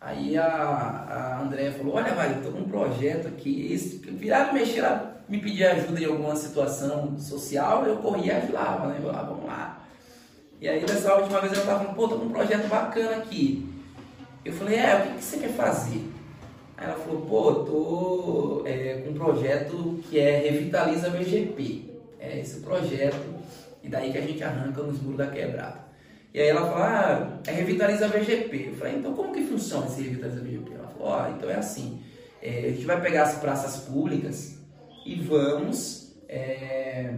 [0.00, 4.84] aí a, a Andréia falou, olha, Vale, estou com um projeto aqui, esse, virava mexer,
[5.28, 9.00] me pedia ajuda em alguma situação social, eu corria e ajudava, né?
[9.02, 9.86] Eu lá, vamos lá.
[10.60, 13.68] E aí nessa última vez ela falando, pô, tô com um projeto bacana aqui.
[14.44, 16.13] Eu falei, é, o que, que você quer fazer?
[16.76, 21.92] Aí ela falou, pô, tô é, com um projeto que é Revitaliza VGP.
[22.18, 23.34] É esse projeto,
[23.82, 25.84] e daí que a gente arranca nos muros da quebrada.
[26.32, 28.68] E aí ela falou, ah, é Revitaliza VGP.
[28.68, 30.74] Eu falei, então como que funciona esse Revitaliza VGP?
[30.74, 32.00] Ela falou, ó, então é assim,
[32.42, 34.54] é, a gente vai pegar as praças públicas,
[35.04, 37.14] e vamos é,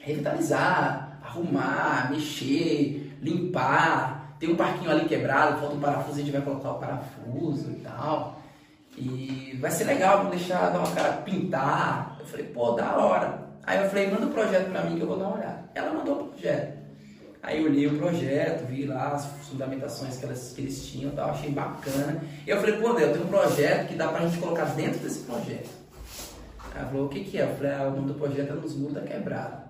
[0.00, 4.23] revitalizar, arrumar, mexer, limpar.
[4.38, 7.80] Tem um parquinho ali quebrado, falta um parafuso, a gente vai colocar o parafuso e
[7.80, 8.40] tal.
[8.96, 12.16] E vai ser legal, vamos deixar uma cara pintar.
[12.20, 13.44] Eu falei, pô, da hora.
[13.64, 15.64] Aí eu falei, manda o um projeto pra mim que eu vou dar uma olhada.
[15.74, 16.84] Ela mandou o projeto.
[17.42, 21.30] Aí eu olhei o projeto, vi lá as fundamentações que, elas, que eles tinham tal,
[21.30, 22.22] achei bacana.
[22.46, 25.20] E eu falei, pô, eu tenho um projeto que dá pra gente colocar dentro desse
[25.20, 25.68] projeto.
[26.74, 27.42] Ela falou, o que que é?
[27.42, 29.63] Eu falei, ah, o nome do projeto é Nos Muros da Quebrada.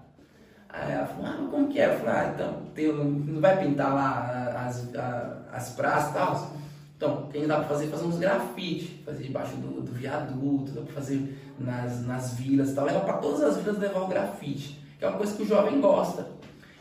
[0.74, 1.86] Aí ela falou, ah, como que é?
[1.86, 4.88] Eu falei, ah, então, tem, não vai pintar lá as,
[5.52, 6.52] as praças e tal?
[6.96, 10.94] Então, tem dá pra fazer, fazer uns grafites, fazer debaixo do, do viaduto, dá pra
[10.94, 12.86] fazer nas, nas vilas e tal.
[12.86, 15.80] Leva pra todas as vilas levar o grafite, que é uma coisa que o jovem
[15.80, 16.26] gosta.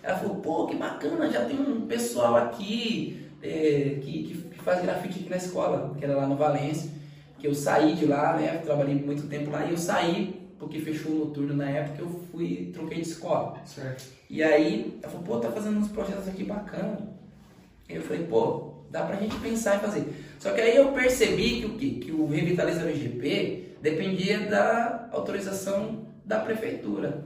[0.01, 5.19] Ela falou, pô, que bacana, já tem um pessoal aqui é, que, que, faz grafite
[5.19, 6.89] aqui na escola, que era lá no Valência
[7.43, 8.61] que eu saí de lá, né?
[8.63, 12.71] Trabalhei muito tempo lá e eu saí porque fechou o noturno na época, eu fui,
[12.73, 13.61] troquei de escola.
[13.65, 14.05] Certo.
[14.29, 16.99] E aí, ela falou, pô, tá fazendo uns projetos aqui bacana.
[17.87, 20.05] Eu falei, pô, dá pra gente pensar em fazer.
[20.39, 21.89] Só que aí eu percebi que o quê?
[22.01, 27.25] Que o Revitaliza VGP dependia da autorização da prefeitura.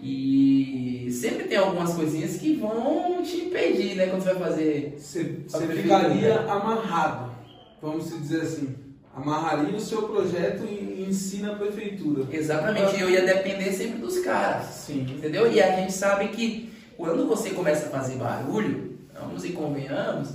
[0.00, 4.94] E sempre tem algumas coisinhas que vão te impedir, né, quando você vai fazer.
[4.98, 7.32] Você, você ficaria amarrado,
[7.80, 8.81] vamos dizer assim
[9.14, 12.24] amarraria o seu projeto em, em si na prefeitura.
[12.30, 14.66] Exatamente, eu ia depender sempre dos caras.
[14.66, 15.02] Sim.
[15.02, 15.50] Entendeu?
[15.52, 20.30] E a gente sabe que quando você começa a fazer barulho, vamos e convenhamos,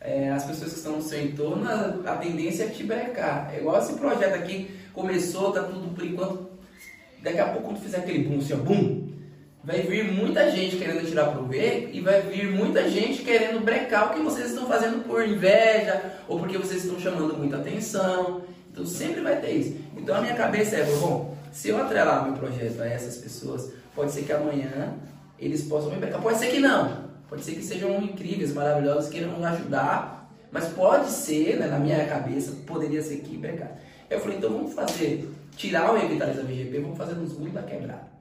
[0.00, 3.50] é, as pessoas que estão no seu entorno, a, a tendência é te brecar.
[3.54, 6.50] É igual esse projeto aqui, começou, tá tudo por enquanto.
[7.22, 9.08] Daqui a pouco, quando fizer aquele boom, assim, ó, boom,
[9.64, 14.14] vai vir muita gente querendo tirar proveito e vai vir muita gente querendo brecar o
[14.14, 18.42] que vocês estão fazendo por inveja ou porque vocês estão chamando muita atenção.
[18.70, 19.76] Então sempre vai ter isso.
[19.96, 24.12] Então a minha cabeça é, bom, se eu atrelar meu projeto a essas pessoas, pode
[24.12, 24.94] ser que amanhã
[25.38, 26.20] eles possam me brecar.
[26.20, 27.04] Pode ser que não.
[27.28, 30.30] Pode ser que sejam incríveis, maravilhosos, queiram nos ajudar.
[30.52, 33.76] Mas pode ser, né, na minha cabeça, poderia ser que brecar.
[34.10, 38.13] Eu falei, então vamos fazer, tirar o Revitaliza VGP, vamos fazer nos mundos da quebrada.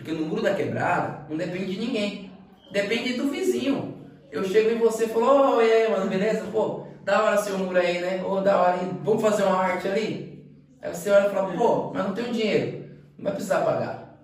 [0.00, 2.30] Porque no muro da quebrada não depende de ninguém.
[2.72, 3.98] Depende do vizinho.
[4.32, 6.46] Eu chego em você e falo, ô, e aí, mano, beleza?
[6.50, 8.24] Pô, da hora seu muro aí, né?
[8.24, 8.98] Ô, da hora, hein?
[9.04, 10.42] vamos fazer uma arte ali?
[10.80, 12.84] Aí você olha e fala, pô, mas não tenho dinheiro,
[13.18, 14.18] não vai precisar pagar.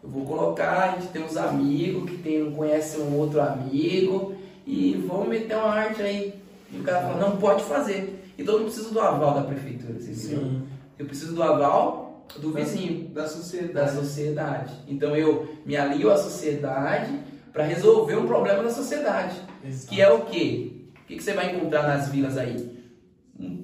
[0.00, 4.94] Eu vou colocar, a gente tem uns amigos que tem, conhece um outro amigo e
[5.08, 6.34] vamos meter uma arte aí.
[6.70, 8.24] E o cara fala, não pode fazer.
[8.38, 10.62] Então eu não preciso do aval da prefeitura, vocês viram?
[10.96, 12.05] Eu preciso do aval
[12.38, 13.72] do vizinho, Da sociedade.
[13.72, 14.74] da sociedade.
[14.88, 17.18] Então eu me alio à sociedade
[17.52, 19.36] para resolver um problema da sociedade.
[19.64, 19.88] Exato.
[19.94, 20.72] Que é o quê?
[21.02, 22.76] O que que você vai encontrar nas vilas aí?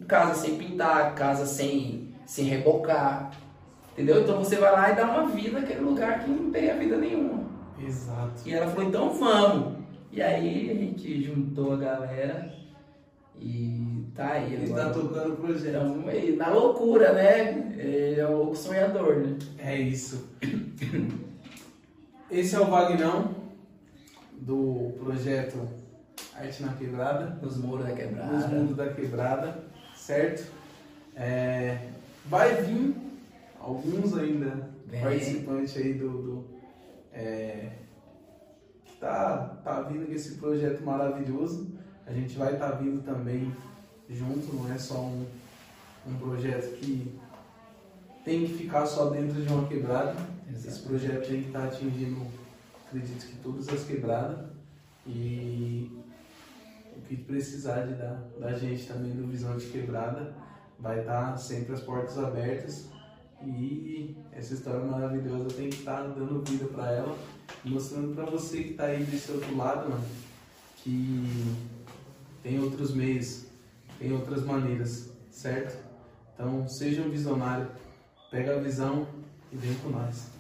[0.07, 3.33] Casa sem pintar, casa sem, sem rebocar.
[3.93, 4.23] Entendeu?
[4.23, 7.45] Então você vai lá e dá uma vida naquele lugar que não tem vida nenhuma.
[7.85, 8.43] Exato.
[8.47, 9.79] E ela falou, então vamos.
[10.11, 12.53] E aí a gente juntou a galera
[13.43, 14.89] e tá aí Ele agora.
[14.89, 15.69] está tocando o projeto.
[15.69, 17.75] Então, e na loucura, né?
[17.77, 19.37] Ele é um louco sonhador, né?
[19.59, 20.29] É isso.
[22.31, 23.35] Esse é o Vagnão
[24.33, 25.59] do projeto
[26.35, 28.49] Arte na Quebrada, Nos muros da nos quebrada.
[28.49, 29.65] mundos da quebrada,
[29.95, 30.51] certo?
[31.15, 31.79] É,
[32.27, 32.95] vai vir
[33.61, 34.71] alguns ainda
[35.01, 36.45] participantes aí do, do
[37.13, 37.73] é,
[38.85, 41.71] que tá, tá vindo com esse projeto maravilhoso.
[42.13, 43.51] A gente vai estar vindo também
[44.11, 45.25] junto, não é só um,
[46.07, 47.19] um projeto que
[48.23, 50.15] tem que ficar só dentro de uma quebrada.
[50.51, 52.27] Esse projeto tem que estar atingindo,
[52.87, 54.45] acredito que todas as quebradas.
[55.07, 55.91] E
[56.95, 60.35] o que precisar de da, da gente também do Visão de Quebrada,
[60.79, 62.91] vai estar sempre as portas abertas.
[63.43, 67.17] E essa história maravilhosa tem que estar dando vida para ela,
[67.65, 70.05] mostrando para você que está aí desse outro lado, mano,
[70.77, 71.72] que
[72.43, 73.47] tem outros meios,
[73.99, 75.79] tem outras maneiras, certo?
[76.35, 77.71] Então seja um visionário,
[78.31, 79.07] pega a visão
[79.53, 80.32] e vem com nós.